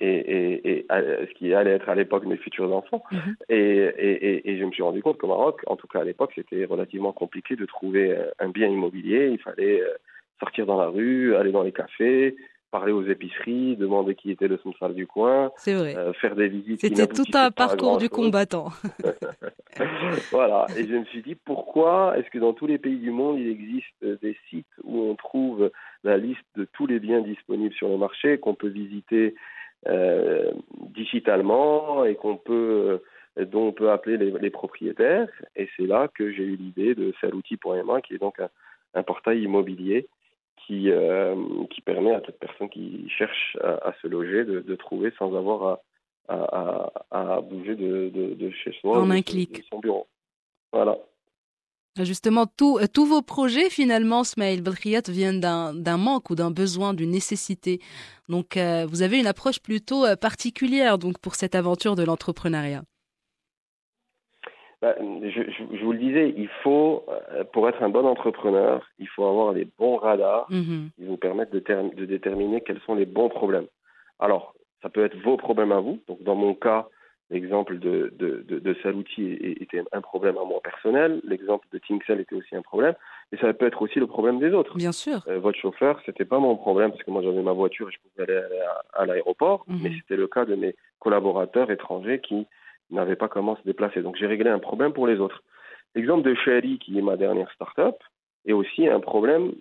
et, 0.00 0.78
et, 0.78 0.86
ce 0.90 1.34
qui 1.34 1.54
allait 1.54 1.72
être 1.72 1.88
à 1.88 1.94
l'époque 1.94 2.26
mes 2.26 2.36
futurs 2.36 2.74
enfants. 2.74 3.02
Mhm. 3.10 3.36
et, 3.48 4.50
et, 4.50 4.58
je 4.58 4.64
me 4.64 4.70
suis 4.70 4.82
rendu 4.82 5.02
compte 5.02 5.18
qu'au 5.18 5.28
Maroc, 5.28 5.62
en 5.66 5.76
tout 5.76 5.86
cas 5.86 6.00
à 6.00 6.04
l'époque, 6.04 6.32
c'était 6.34 6.64
relativement 6.64 7.12
compliqué 7.12 7.56
de 7.56 7.64
trouver 7.64 8.16
un 8.38 8.48
bien 8.48 8.68
immobilier. 8.68 9.28
Il 9.32 9.38
fallait 9.38 9.80
euh, 9.80 9.94
sortir 10.38 10.66
dans 10.66 10.76
la 10.76 10.88
rue, 10.88 11.34
aller 11.34 11.52
dans 11.52 11.62
les 11.62 11.72
cafés, 11.72 12.36
parler 12.70 12.92
aux 12.92 13.04
épiceries, 13.04 13.76
demander 13.76 14.14
qui 14.14 14.30
était 14.30 14.48
le 14.48 14.56
sponsor 14.58 14.90
du 14.90 15.06
coin, 15.06 15.50
euh, 15.68 16.12
faire 16.14 16.34
des 16.34 16.48
visites. 16.48 16.80
C'était 16.80 17.06
tout 17.06 17.24
un 17.34 17.50
parcours 17.50 17.98
du 17.98 18.08
combattant. 18.08 18.68
voilà, 20.30 20.66
et 20.76 20.86
je 20.86 20.94
me 20.94 21.04
suis 21.04 21.22
dit 21.22 21.34
pourquoi 21.34 22.16
est-ce 22.18 22.30
que 22.30 22.38
dans 22.38 22.52
tous 22.52 22.66
les 22.66 22.78
pays 22.78 22.96
du 22.96 23.10
monde 23.10 23.38
il 23.38 23.48
existe 23.48 24.22
des 24.22 24.36
sites 24.48 24.66
où 24.84 25.00
on 25.02 25.14
trouve 25.14 25.70
la 26.02 26.16
liste 26.16 26.46
de 26.56 26.66
tous 26.72 26.86
les 26.86 26.98
biens 26.98 27.20
disponibles 27.20 27.74
sur 27.74 27.88
le 27.88 27.98
marché 27.98 28.38
qu'on 28.38 28.54
peut 28.54 28.68
visiter 28.68 29.34
euh, 29.86 30.50
digitalement 30.94 32.04
et 32.04 32.14
qu'on 32.14 32.36
peut 32.36 33.00
dont 33.36 33.68
on 33.68 33.72
peut 33.72 33.90
appeler 33.90 34.16
les, 34.16 34.50
propriétaires? 34.50 35.28
Et 35.54 35.68
c'est 35.76 35.86
là 35.86 36.08
que 36.08 36.32
j'ai 36.32 36.42
eu 36.42 36.56
l'idée 36.56 36.94
de 36.94 37.12
Salouti.ma, 37.20 38.00
qui 38.00 38.14
est 38.14 38.18
donc 38.18 38.40
un, 38.94 39.02
portail 39.02 39.42
immobilier 39.42 40.08
qui, 40.66 40.90
euh, 40.90 41.34
qui 41.70 41.80
permet 41.80 42.14
à 42.14 42.20
toute 42.20 42.38
personne 42.38 42.68
qui 42.68 43.08
cherche 43.08 43.56
à, 43.62 43.92
se 44.02 44.06
loger 44.06 44.44
de, 44.44 44.74
trouver 44.76 45.12
sans 45.18 45.36
avoir 45.36 45.78
à, 46.28 46.92
à, 47.10 47.40
bouger 47.40 47.76
de, 47.76 48.10
de, 48.12 48.50
chez 48.50 48.72
soi. 48.80 48.98
En 48.98 49.10
un 49.10 49.22
clic. 49.22 49.62
son 49.70 49.78
bureau. 49.78 50.06
Voilà. 50.72 50.98
Justement, 52.04 52.46
euh, 52.60 52.86
tous 52.92 53.06
vos 53.06 53.22
projets, 53.22 53.70
finalement, 53.70 54.22
Smaïl 54.22 54.62
Belkhiat, 54.62 55.02
viennent 55.08 55.40
d'un 55.40 55.96
manque 55.96 56.28
ou 56.28 56.34
d'un 56.34 56.50
besoin, 56.50 56.92
d'une 56.92 57.10
nécessité. 57.10 57.80
Donc, 58.28 58.56
euh, 58.56 58.86
vous 58.86 59.00
avez 59.00 59.18
une 59.18 59.26
approche 59.26 59.60
plutôt 59.60 60.04
euh, 60.04 60.14
particulière 60.14 60.98
donc, 60.98 61.18
pour 61.18 61.36
cette 61.36 61.54
aventure 61.54 61.96
de 61.96 62.02
l'entrepreneuriat. 62.02 62.82
Bah, 64.82 64.94
je, 64.98 65.84
vous 65.84 65.92
le 65.92 65.98
disais, 65.98 66.34
il 66.36 66.48
faut, 66.62 67.06
pour 67.52 67.68
être 67.68 67.82
un 67.82 67.88
bon 67.88 68.06
entrepreneur, 68.06 68.86
il 68.98 69.08
faut 69.08 69.24
avoir 69.24 69.52
les 69.52 69.66
bons 69.78 69.96
radars 69.96 70.50
mm-hmm. 70.50 70.90
qui 70.96 71.04
vous 71.06 71.16
permettent 71.16 71.52
de, 71.52 71.60
de 71.94 72.04
déterminer 72.04 72.60
quels 72.60 72.80
sont 72.80 72.94
les 72.94 73.06
bons 73.06 73.30
problèmes. 73.30 73.66
Alors, 74.18 74.54
ça 74.82 74.90
peut 74.90 75.04
être 75.04 75.16
vos 75.16 75.38
problèmes 75.38 75.72
à 75.72 75.80
vous. 75.80 75.98
Donc, 76.08 76.22
dans 76.22 76.34
mon 76.34 76.54
cas, 76.54 76.88
L'exemple 77.28 77.80
de, 77.80 78.12
de, 78.16 78.44
de, 78.46 78.60
de 78.60 78.76
Saluti 78.84 79.32
était 79.40 79.82
un 79.90 80.00
problème 80.00 80.38
à 80.38 80.44
moi 80.44 80.60
personnel. 80.62 81.20
L'exemple 81.24 81.66
de 81.72 81.78
Tinksel 81.78 82.20
était 82.20 82.36
aussi 82.36 82.54
un 82.54 82.62
problème. 82.62 82.94
Et 83.32 83.36
ça 83.38 83.52
peut 83.52 83.66
être 83.66 83.82
aussi 83.82 83.98
le 83.98 84.06
problème 84.06 84.38
des 84.38 84.52
autres. 84.52 84.76
Bien 84.76 84.92
sûr. 84.92 85.24
Euh, 85.26 85.40
votre 85.40 85.58
chauffeur, 85.58 86.00
c'était 86.06 86.24
pas 86.24 86.38
mon 86.38 86.54
problème 86.54 86.92
parce 86.92 87.02
que 87.02 87.10
moi 87.10 87.22
j'avais 87.22 87.42
ma 87.42 87.52
voiture 87.52 87.88
et 87.88 87.92
je 87.92 87.98
pouvais 87.98 88.32
aller 88.32 88.60
à, 88.92 89.06
l'aéroport. 89.06 89.64
Mhm. 89.66 89.78
Mais 89.82 89.90
c'était 89.96 90.16
le 90.16 90.28
cas 90.28 90.44
de 90.44 90.54
mes 90.54 90.76
collaborateurs 91.00 91.68
étrangers 91.72 92.20
qui 92.20 92.46
n'avaient 92.90 93.16
pas 93.16 93.28
comment 93.28 93.56
se 93.56 93.62
déplacer. 93.62 94.02
Donc 94.02 94.16
j'ai 94.16 94.26
réglé 94.26 94.50
un 94.50 94.58
problème 94.58 94.92
pour 94.92 95.06
les 95.06 95.18
autres. 95.18 95.42
L'exemple 95.94 96.28
de 96.28 96.34
Sherry, 96.34 96.78
qui 96.78 96.98
est 96.98 97.02
ma 97.02 97.16
dernière 97.16 97.50
start-up, 97.52 97.96
est 98.46 98.52
aussi 98.52 98.86
un 98.88 99.00
problème 99.00 99.52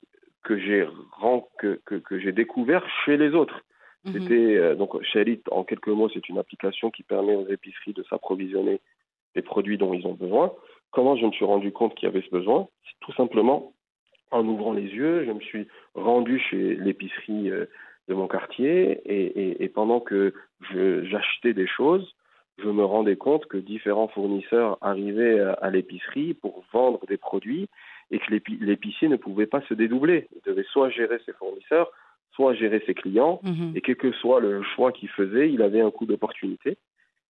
que 0.43 0.59
j'ai 0.59 0.87
que, 1.57 1.79
que, 1.85 1.95
que 1.95 2.29
découvert 2.29 2.85
chez 3.05 3.17
les 3.17 3.33
autres. 3.33 3.61
C'était 4.11 4.55
euh, 4.57 4.75
donc 4.75 4.93
en 5.49 5.63
quelques 5.63 5.87
mots, 5.87 6.09
c'est 6.09 6.29
une 6.29 6.37
application 6.37 6.91
qui 6.91 7.01
permet 7.01 7.35
aux 7.35 7.47
épiceries 7.47 7.93
de 7.93 8.03
s'approvisionner 8.03 8.79
des 9.33 9.41
produits 9.41 9.77
dont 9.77 9.93
ils 9.93 10.05
ont 10.05 10.13
besoin. 10.13 10.53
Comment 10.91 11.15
je 11.15 11.25
me 11.25 11.31
suis 11.31 11.45
rendu 11.45 11.71
compte 11.71 11.95
qu'il 11.95 12.07
y 12.07 12.11
avait 12.11 12.21
ce 12.21 12.29
besoin? 12.29 12.67
C'est 12.83 12.99
tout 12.99 13.13
simplement 13.13 13.73
en 14.31 14.45
ouvrant 14.47 14.73
les 14.73 14.83
yeux, 14.83 15.25
je 15.25 15.31
me 15.31 15.39
suis 15.39 15.67
rendu 15.93 16.39
chez 16.39 16.75
l'épicerie 16.75 17.49
euh, 17.49 17.65
de 18.07 18.13
mon 18.13 18.27
quartier 18.27 19.01
et, 19.05 19.63
et, 19.63 19.69
pendant 19.69 19.99
que 19.99 20.33
j'achetais 20.71 21.53
des 21.53 21.65
choses, 21.65 22.15
je 22.57 22.69
me 22.69 22.85
rendais 22.85 23.17
compte 23.17 23.45
que 23.47 23.57
différents 23.57 24.07
fournisseurs 24.07 24.77
arrivaient 24.81 25.39
à, 25.61 25.69
l'épicerie 25.69 26.33
pour 26.33 26.63
vendre 26.71 27.05
des 27.07 27.17
produits 27.17 27.67
et 28.11 28.19
que 28.19 28.33
l'épicier 28.61 29.07
ne 29.07 29.17
pouvait 29.17 29.47
pas 29.47 29.61
se 29.61 29.73
dédoubler. 29.73 30.27
Il 30.35 30.41
devait 30.45 30.65
soit 30.71 30.89
gérer 30.89 31.17
ses 31.25 31.33
fournisseurs, 31.33 31.91
soit 32.31 32.53
gérer 32.53 32.81
ses 32.85 32.93
clients, 32.93 33.39
mhm. 33.43 33.73
et 33.75 33.81
quel 33.81 33.95
que 33.95 34.11
soit 34.13 34.39
le 34.39 34.61
choix 34.63 34.91
qu'il 34.91 35.09
faisait, 35.09 35.51
il 35.51 35.61
avait 35.61 35.81
un 35.81 35.91
coup 35.91 36.05
d'opportunité. 36.05 36.77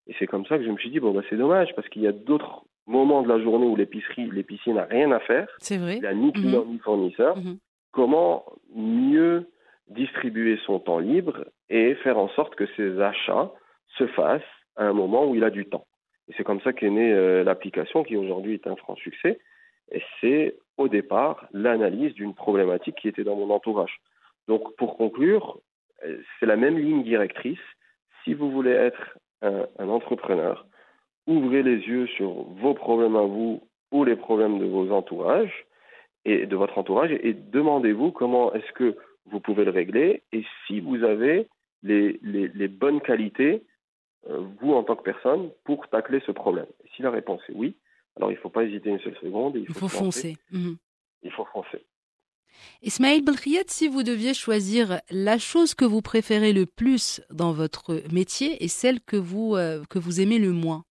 Et 0.07 0.15
c'est 0.19 0.27
comme 0.27 0.45
ça 0.45 0.57
que 0.57 0.63
je 0.63 0.69
me 0.69 0.77
suis 0.77 0.91
dit, 0.91 0.99
bon, 0.99 1.11
bah, 1.11 1.21
c'est 1.29 1.37
dommage, 1.37 1.73
parce 1.75 1.87
qu'il 1.89 2.03
y 2.03 2.07
a 2.07 2.11
d'autres 2.11 2.63
moments 2.85 3.23
de 3.23 3.29
la 3.29 3.41
journée 3.41 3.65
où 3.65 3.75
l'épicerie, 3.75 4.29
l'épicier 4.29 4.73
n'a 4.73 4.83
rien 4.83 5.11
à 5.11 5.19
faire. 5.19 5.47
C'est 5.57 5.77
vrai. 5.77 5.97
Il 5.97 6.03
n'a 6.03 6.13
ni 6.13 6.31
client 6.33 6.65
mhm. 6.65 6.71
ni 6.71 6.79
fournisseur. 6.79 7.37
Mhm. 7.37 7.57
Comment 7.91 8.45
mieux 8.75 9.49
distribuer 9.87 10.59
son 10.65 10.79
temps 10.79 10.99
libre 10.99 11.45
et 11.69 11.95
faire 11.95 12.17
en 12.17 12.29
sorte 12.29 12.55
que 12.55 12.65
ses 12.75 12.99
achats 12.99 13.51
se 13.97 14.07
fassent 14.07 14.41
à 14.75 14.85
un 14.85 14.93
moment 14.93 15.25
où 15.27 15.35
il 15.35 15.43
a 15.43 15.49
du 15.49 15.65
temps. 15.65 15.85
Et 16.27 16.33
c'est 16.37 16.43
comme 16.43 16.61
ça 16.61 16.73
qu'est 16.73 16.89
née 16.89 17.13
euh, 17.13 17.43
l'application 17.43 18.03
qui 18.03 18.17
aujourd'hui 18.17 18.55
est 18.55 18.67
un 18.67 18.75
franc 18.75 18.95
succès. 18.95 19.39
Et 19.91 20.01
c'est 20.19 20.55
au 20.77 20.87
départ 20.87 21.47
l'analyse 21.51 22.13
d'une 22.13 22.33
problématique 22.33 22.95
qui 22.95 23.07
était 23.07 23.23
dans 23.23 23.35
mon 23.35 23.49
entourage. 23.51 24.01
Donc, 24.47 24.75
pour 24.77 24.97
conclure, 24.97 25.59
euh, 26.03 26.17
c'est 26.39 26.45
la 26.45 26.55
même 26.55 26.77
ligne 26.77 27.03
directrice. 27.03 27.59
Si 28.23 28.33
vous 28.33 28.51
voulez 28.51 28.71
être 28.71 29.17
un, 29.41 29.89
entrepreneur, 29.89 30.65
ouvrez 31.27 31.61
les 31.61 31.77
yeux 31.77 32.07
sur 32.07 32.31
vos 32.31 32.73
problèmes 32.73 33.15
à 33.15 33.21
vous 33.21 33.61
ou 33.91 34.03
les 34.03 34.15
problèmes 34.15 34.59
de 34.59 34.65
vos 34.65 34.91
entourages 34.91 35.65
et 36.25 36.47
de 36.47 36.55
votre 36.55 36.77
entourage 36.77 37.11
et, 37.11 37.33
demandez-vous 37.33 38.11
comment 38.11 38.53
est-ce 38.53 38.71
que 38.73 38.97
vous 39.25 39.39
pouvez 39.39 39.65
le 39.65 39.71
régler 39.71 40.23
et 40.31 40.43
si 40.65 40.79
vous 40.79 41.03
avez 41.03 41.47
les, 41.83 42.67
bonnes 42.67 43.01
qualités, 43.01 43.61
vous 44.27 44.73
en 44.73 44.83
tant 44.83 44.95
que 44.95 45.03
personne, 45.03 45.51
pour 45.63 45.87
tacler 45.89 46.21
ce 46.25 46.31
problème. 46.31 46.67
Si 46.95 47.01
la 47.01 47.11
réponse 47.11 47.41
est 47.49 47.53
oui, 47.53 47.75
alors 48.15 48.31
il 48.31 48.35
ne 48.35 48.39
faut 48.39 48.49
pas 48.49 48.63
hésiter 48.63 48.89
une 48.89 48.99
seule 48.99 49.17
seconde. 49.21 49.55
il 49.55 49.67
faut, 49.73 49.87
foncer. 49.87 50.37
Mhm. 50.51 50.77
Il 51.23 51.31
faut 51.31 51.45
foncer. 51.45 51.85
Ismaël 52.81 53.23
Belkhiat, 53.23 53.63
si 53.67 53.87
vous 53.87 54.03
deviez 54.03 54.33
choisir 54.33 55.01
la 55.11 55.37
chose 55.37 55.73
que 55.73 55.85
vous 55.85 56.01
préférez 56.01 56.53
le 56.53 56.65
plus 56.65 57.21
dans 57.29 57.51
votre 57.51 58.01
métier 58.13 58.63
et 58.63 58.67
celle 58.67 59.01
que 59.01 59.17
vous, 59.17 59.55
euh, 59.55 59.83
que 59.89 59.99
vous 59.99 60.21
aimez 60.21 60.39
le 60.39 60.51
moins? 60.51 60.83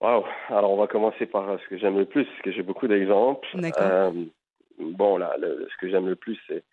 Wow. 0.00 0.24
Alors, 0.48 0.72
on 0.72 0.76
va 0.76 0.86
commencer 0.86 1.26
par 1.26 1.60
ce 1.60 1.68
que 1.68 1.76
j'aime 1.76 1.98
le 1.98 2.06
plus, 2.06 2.24
parce 2.24 2.42
que 2.42 2.52
j'ai 2.52 2.62
beaucoup 2.62 2.88
d'exemples. 2.88 3.46
Euh, 3.54 4.10
bon, 4.78 5.18
là, 5.18 5.36
ce 5.38 5.76
que 5.78 5.90
j'aime 5.90 6.08
le 6.08 6.16
plus, 6.16 6.38
c'est, 6.48 6.64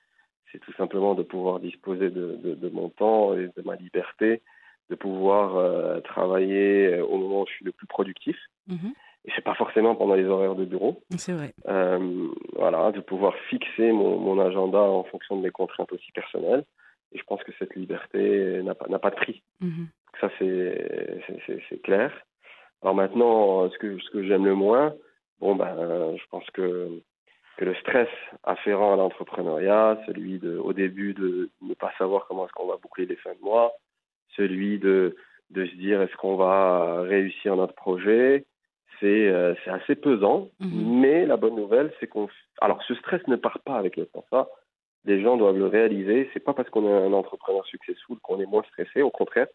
c'est 0.51 0.59
tout 0.59 0.73
simplement 0.73 1.15
de 1.15 1.23
pouvoir 1.23 1.59
disposer 1.59 2.09
de, 2.09 2.35
de, 2.43 2.69
mon 2.69 2.89
temps 2.89 3.33
et 3.33 3.49
de 3.55 3.61
ma 3.63 3.75
liberté, 3.75 4.41
de 4.89 4.95
pouvoir 4.95 5.57
euh, 5.57 5.99
travailler 6.01 6.99
au 7.01 7.17
moment 7.17 7.41
où 7.41 7.47
je 7.47 7.53
suis 7.53 7.65
le 7.65 7.71
plus 7.71 7.87
productif. 7.87 8.37
Mm-hmm. 8.69 8.93
Et 9.25 9.31
c'est 9.35 9.43
pas 9.43 9.55
forcément 9.55 9.95
pendant 9.95 10.15
les 10.15 10.25
horaires 10.25 10.55
de 10.55 10.63
bureau. 10.63 11.01
C'est 11.17 11.33
vrai. 11.33 11.53
Euh, 11.67 12.27
voilà, 12.55 12.91
de 12.91 13.01
pouvoir 13.01 13.35
fixer 13.49 13.91
mon, 13.91 14.17
mon, 14.19 14.39
agenda 14.39 14.79
en 14.79 15.03
fonction 15.03 15.35
de 15.35 15.41
mes 15.41 15.51
contraintes 15.51 15.91
aussi 15.91 16.11
personnelles. 16.13 16.63
Et 17.11 17.17
je 17.17 17.23
pense 17.23 17.43
que 17.43 17.51
cette 17.59 17.75
liberté 17.75 18.61
n'a 18.63 18.75
pas, 18.75 18.87
n'a 18.87 18.99
pas 18.99 19.09
de 19.09 19.15
prix. 19.15 19.43
Mm-hmm. 19.61 19.87
Ça, 20.21 20.29
c'est, 20.39 21.21
c'est, 21.45 21.61
c'est 21.69 21.81
clair. 21.81 22.13
Alors 22.81 22.95
maintenant, 22.95 23.69
ce 23.69 23.77
que, 23.77 23.99
ce 23.99 24.09
que 24.11 24.23
j'aime 24.23 24.45
le 24.45 24.55
moins, 24.55 24.93
bon, 25.39 25.55
ben, 25.55 26.15
je 26.15 26.23
pense 26.29 26.49
que, 26.51 27.01
que 27.57 27.65
le 27.65 27.75
stress 27.75 28.09
afférent 28.43 28.93
à 28.93 28.97
l'entrepreneuriat, 28.97 29.99
celui 30.05 30.39
de, 30.39 30.57
au 30.57 30.73
début 30.73 31.13
de 31.13 31.49
ne 31.61 31.73
pas 31.73 31.91
savoir 31.97 32.27
comment 32.27 32.45
est-ce 32.45 32.53
qu'on 32.53 32.67
va 32.67 32.77
boucler 32.77 33.05
les 33.05 33.15
fins 33.15 33.33
de 33.33 33.43
mois, 33.43 33.73
celui 34.35 34.79
de, 34.79 35.15
de 35.49 35.65
se 35.65 35.75
dire 35.75 36.01
est-ce 36.01 36.15
qu'on 36.17 36.35
va 36.35 37.01
réussir 37.01 37.55
notre 37.55 37.73
projet, 37.73 38.45
euh, 39.03 39.55
c'est 39.63 39.71
assez 39.71 39.95
pesant, 39.95 40.49
mhm. 40.59 40.99
mais 40.99 41.25
la 41.25 41.37
bonne 41.37 41.55
nouvelle, 41.55 41.93
c'est 41.99 42.07
qu'on. 42.07 42.27
Alors, 42.61 42.81
ce 42.83 42.95
stress 42.95 43.25
ne 43.27 43.35
part 43.35 43.59
pas 43.59 43.75
avec 43.75 43.95
le 43.97 44.05
temps. 44.05 44.25
Ça, 44.29 44.47
les 45.05 45.21
gens 45.21 45.37
doivent 45.37 45.57
le 45.57 45.67
réaliser. 45.67 46.29
C'est 46.33 46.43
pas 46.43 46.53
parce 46.53 46.69
qu'on 46.69 46.87
est 46.87 47.05
un 47.05 47.13
entrepreneur 47.13 47.65
successful 47.65 48.17
qu'on 48.21 48.39
est 48.39 48.45
moins 48.45 48.63
stressé. 48.63 49.01
Au 49.01 49.11
contraire, 49.11 49.47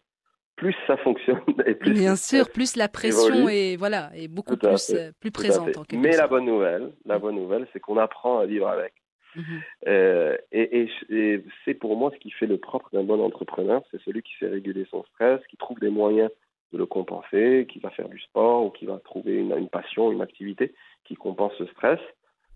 plus 0.55 0.75
ça 0.87 0.97
fonctionne 0.97 1.41
et 1.65 1.75
plus. 1.75 1.93
Bien 1.93 2.15
sûr, 2.15 2.49
plus 2.49 2.75
la 2.75 2.87
pression 2.87 3.47
est 3.49 3.75
voilà 3.75 4.11
est 4.15 4.27
beaucoup 4.27 4.57
plus 4.57 4.91
euh, 4.91 5.11
plus 5.19 5.31
présente. 5.31 5.77
En 5.77 5.83
mais 5.93 6.15
la 6.15 6.27
bonne 6.27 6.45
nouvelle, 6.45 6.91
la 7.05 7.19
bonne 7.19 7.35
nouvelle, 7.35 7.67
c'est 7.73 7.79
qu'on 7.79 7.97
apprend 7.97 8.39
à 8.39 8.45
vivre 8.45 8.67
avec. 8.67 8.93
Mhm. 9.35 9.61
Euh, 9.87 10.37
et, 10.51 10.87
et 11.09 11.43
c'est 11.65 11.73
pour 11.73 11.97
moi 11.97 12.11
ce 12.13 12.19
qui 12.19 12.31
fait 12.31 12.45
le 12.45 12.57
propre 12.57 12.89
d'un 12.93 13.03
bon 13.03 13.19
entrepreneur, 13.23 13.81
c'est 13.91 14.01
celui 14.03 14.21
qui 14.21 14.33
sait 14.39 14.47
réguler 14.47 14.85
son 14.91 15.03
stress, 15.05 15.41
qui 15.49 15.57
trouve 15.57 15.79
des 15.79 15.89
moyens 15.89 16.29
de 16.73 16.77
le 16.77 16.85
compenser, 16.85 17.67
qui 17.71 17.79
va 17.79 17.89
faire 17.91 18.09
du 18.09 18.19
sport 18.19 18.65
ou 18.65 18.69
qui 18.71 18.85
va 18.85 18.99
trouver 18.99 19.35
une, 19.35 19.69
passion, 19.69 20.11
une 20.11 20.21
activité 20.21 20.73
qui 21.05 21.15
compense 21.15 21.53
ce 21.57 21.65
stress. 21.67 21.99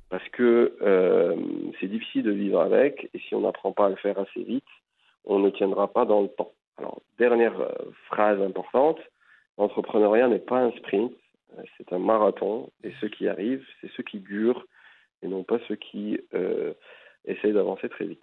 Parce 0.09 0.27
que 0.29 0.77
euh, 0.81 1.35
c'est 1.79 1.87
difficile 1.87 2.23
de 2.23 2.31
vivre 2.31 2.61
avec 2.61 3.09
et 3.13 3.19
si 3.19 3.35
on 3.35 3.41
n'apprend 3.41 3.73
pas 3.73 3.87
à 3.87 3.89
le 3.89 3.95
faire 3.97 4.17
assez 4.17 4.41
vite, 4.41 4.63
on 5.25 5.39
ne 5.39 5.49
tiendra 5.49 5.91
pas 5.91 6.05
dans 6.05 6.21
le 6.21 6.29
temps. 6.29 6.53
Alors, 6.77 7.01
dernière 7.17 7.59
euh, 7.59 7.71
phrase 8.07 8.41
importante, 8.41 8.99
l'entrepreneuriat 9.57 10.27
n'est 10.27 10.39
pas 10.39 10.59
un 10.59 10.71
sprint, 10.71 11.13
euh, 11.57 11.63
c'est 11.77 11.91
un 11.93 11.99
marathon 11.99 12.71
et 12.83 12.93
ceux 13.01 13.09
qui 13.09 13.27
arrivent, 13.27 13.65
c'est 13.81 13.91
ceux 13.95 14.03
qui 14.03 14.19
durent 14.19 14.65
et 15.21 15.27
non 15.27 15.43
pas 15.43 15.57
ceux 15.67 15.75
qui 15.75 16.19
essaye 17.25 17.51
d'avancer 17.51 17.89
très 17.89 18.05
vite. 18.05 18.21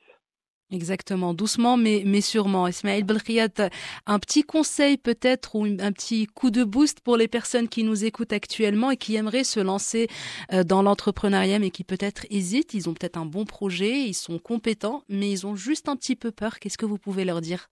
Exactement, 0.71 1.35
doucement 1.35 1.77
mais, 1.77 2.21
sûrement. 2.21 2.67
Ismaël 2.67 3.05
Belkhiat, 3.05 3.71
un 4.07 4.19
petit 4.19 4.43
conseil 4.43 4.97
peut-être 4.97 5.55
ou 5.55 5.65
un 5.65 5.93
petit 5.93 6.27
coup 6.27 6.51
de 6.51 6.65
boost 6.65 7.01
pour 7.01 7.17
les 7.17 7.29
personnes 7.29 7.69
qui 7.69 7.85
nous 7.85 8.05
écoutent 8.05 8.33
actuellement 8.33 8.91
et 8.91 8.97
qui 8.97 9.15
aimeraient 9.15 9.45
se 9.45 9.61
lancer 9.61 10.09
euh, 10.53 10.65
dans 10.65 10.83
l'entrepreneuriat 10.83 11.59
mais 11.59 11.71
qui 11.71 11.85
peut-être 11.85 12.27
hésitent. 12.31 12.73
Ils 12.75 12.89
ont 12.89 12.95
peut-être 12.95 13.19
un 13.19 13.27
bon 13.27 13.45
projet, 13.45 14.01
ils 14.01 14.15
sont 14.15 14.39
compétents, 14.39 15.05
mais 15.09 15.31
ils 15.31 15.47
ont 15.47 15.55
juste 15.55 15.89
un 15.89 15.97
petit 15.97 16.17
peu 16.17 16.33
peur. 16.33 16.59
Qu'est-ce 16.59 16.79
que 16.79 16.87
vous 16.87 16.99
pouvez 16.99 17.25
leur 17.25 17.41
dire? 17.41 17.69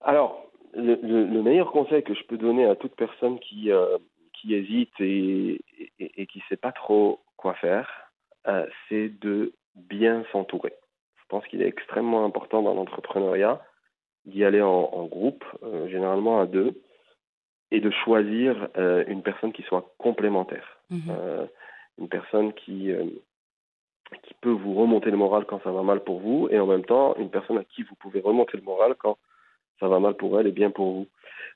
Alors, 0.00 0.48
le, 0.74 1.42
meilleur 1.42 1.70
conseil 1.72 2.02
que 2.02 2.14
je 2.14 2.24
peux 2.24 2.38
donner 2.38 2.64
à 2.64 2.76
toute 2.76 2.94
personne 2.94 3.38
qui, 3.40 3.70
euh, 3.72 3.98
qui 4.32 4.54
hésite 4.54 4.92
et, 5.00 5.60
et, 5.98 6.26
qui 6.26 6.38
ne 6.38 6.44
sait 6.48 6.56
pas 6.56 6.72
trop 6.72 7.20
quoi 7.36 7.54
faire, 7.54 8.12
euh, 8.46 8.66
c'est 8.88 9.08
de 9.20 9.52
bien 9.74 10.24
s'entourer. 10.32 10.74
Je 11.16 11.24
pense 11.28 11.46
qu'il 11.46 11.62
est 11.62 11.68
extrêmement 11.68 12.24
important 12.24 12.62
dans 12.62 12.74
l'entrepreneuriat 12.74 13.60
d'y 14.24 14.44
aller 14.44 14.60
en, 14.60 15.06
groupe, 15.06 15.44
euh, 15.62 15.88
généralement 15.88 16.40
à 16.40 16.46
deux, 16.46 16.82
et 17.70 17.80
de 17.80 17.90
choisir 17.90 18.68
une 19.08 19.22
personne 19.22 19.52
qui 19.52 19.62
soit 19.62 19.94
complémentaire. 19.98 20.78
Mhm. 20.88 21.48
Une 21.98 22.08
personne 22.08 22.54
qui, 22.54 22.90
qui 24.22 24.34
peut 24.40 24.50
vous 24.50 24.74
remonter 24.74 25.10
le 25.10 25.18
moral 25.18 25.44
quand 25.44 25.62
ça 25.62 25.70
va 25.70 25.82
mal 25.82 26.02
pour 26.02 26.20
vous, 26.20 26.48
et 26.50 26.58
en 26.58 26.66
même 26.66 26.84
temps, 26.84 27.14
une 27.16 27.30
personne 27.30 27.58
à 27.58 27.64
qui 27.64 27.82
vous 27.82 27.94
pouvez 27.96 28.20
remonter 28.20 28.56
le 28.56 28.62
moral 28.62 28.94
quand 28.94 29.18
ça 29.80 29.88
va 29.88 30.00
mal 30.00 30.14
pour 30.14 30.38
elle 30.38 30.46
et 30.46 30.52
bien 30.52 30.70
pour 30.70 30.92
vous. 30.92 31.06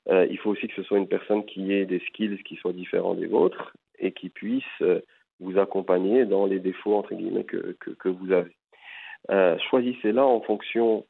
il 0.09 0.37
faut 0.39 0.51
aussi 0.51 0.67
que 0.67 0.75
ce 0.75 0.83
soit 0.83 0.97
une 0.97 1.07
personne 1.07 1.45
qui 1.45 1.73
ait 1.73 1.85
des 1.85 1.99
skills 2.07 2.41
qui 2.43 2.55
soient 2.55 2.73
différents 2.73 3.15
des 3.15 3.27
vôtres 3.27 3.75
et 3.99 4.11
qui 4.11 4.29
puisse 4.29 4.81
vous 5.39 5.57
accompagner 5.59 6.25
dans 6.25 6.45
les 6.45 6.59
défauts 6.59 6.95
entre 6.95 7.13
guillemets 7.13 7.43
que, 7.43 7.75
que, 7.79 8.09
vous 8.09 8.31
avez. 8.31 8.55
Euh, 9.29 9.57
choisissez-la 9.69 10.25
en 10.25 10.41
fonction 10.41 11.05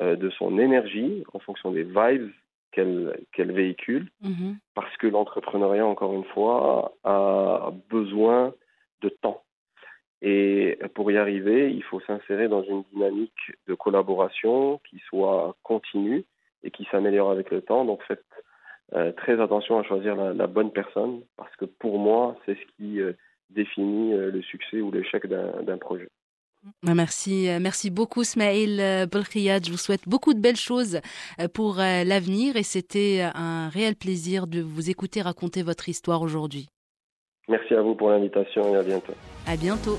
euh, 0.00 0.16
de 0.16 0.30
son 0.30 0.58
énergie, 0.58 1.24
en 1.32 1.38
fonction 1.38 1.70
des 1.70 1.84
vibes 1.84 2.30
qu'elle 2.72 3.52
véhicule, 3.52 4.10
mhm. 4.20 4.58
parce 4.74 4.94
que 4.98 5.06
l'entrepreneuriat, 5.06 5.86
encore 5.86 6.12
une 6.12 6.24
fois, 6.24 6.92
a 7.04 7.72
besoin 7.88 8.52
de 9.00 9.08
temps. 9.08 9.42
Et 10.20 10.78
pour 10.94 11.10
y 11.10 11.16
arriver, 11.16 11.72
il 11.72 11.82
faut 11.82 12.00
s'insérer 12.00 12.48
dans 12.48 12.62
une 12.64 12.82
dynamique 12.92 13.52
de 13.66 13.72
collaboration 13.72 14.78
qui 14.90 14.98
soit 15.08 15.56
continue 15.62 16.26
et 16.62 16.70
qui 16.70 16.86
s'améliore 16.90 17.30
avec 17.30 17.50
le 17.50 17.62
temps. 17.62 17.84
Donc 17.84 18.02
faites 18.08 18.24
euh, 18.94 19.12
très 19.12 19.40
attention 19.40 19.78
à 19.78 19.82
choisir 19.82 20.16
la, 20.16 20.32
la, 20.32 20.46
bonne 20.46 20.72
personne, 20.72 21.22
parce 21.36 21.54
que 21.56 21.64
pour 21.64 21.98
moi, 21.98 22.36
c'est 22.46 22.54
ce 22.54 22.76
qui 22.76 23.00
définit 23.50 24.12
euh, 24.12 24.30
le 24.30 24.42
succès 24.42 24.80
ou 24.80 24.90
l'échec 24.90 25.26
d'un 25.26 25.78
projet. 25.78 26.08
Ah, 26.86 26.94
merci, 26.94 27.48
euh, 27.48 27.58
merci 27.60 27.90
beaucoup 27.90 28.24
Smaïl 28.24 28.80
euh, 28.80 29.06
Belkhiad. 29.06 29.64
Je 29.64 29.70
vous 29.70 29.76
souhaite 29.76 30.08
beaucoup 30.08 30.34
de 30.34 30.40
belles 30.40 30.56
choses 30.56 31.00
pour 31.54 31.76
l'avenir 31.76 32.56
et 32.56 32.64
c'était 32.64 33.22
un 33.34 33.68
réel 33.68 33.94
plaisir 33.94 34.46
de 34.46 34.60
vous 34.60 34.90
écouter 34.90 35.22
raconter 35.22 35.62
votre 35.62 35.88
histoire 35.88 36.22
aujourd'hui. 36.22 36.68
Merci 37.48 37.74
à 37.74 37.82
vous 37.82 37.94
pour 37.94 38.10
l'invitation 38.10 38.74
et 38.74 38.78
à 38.78 38.82
bientôt. 38.82 39.14
À 39.46 39.56
bientôt. 39.56 39.98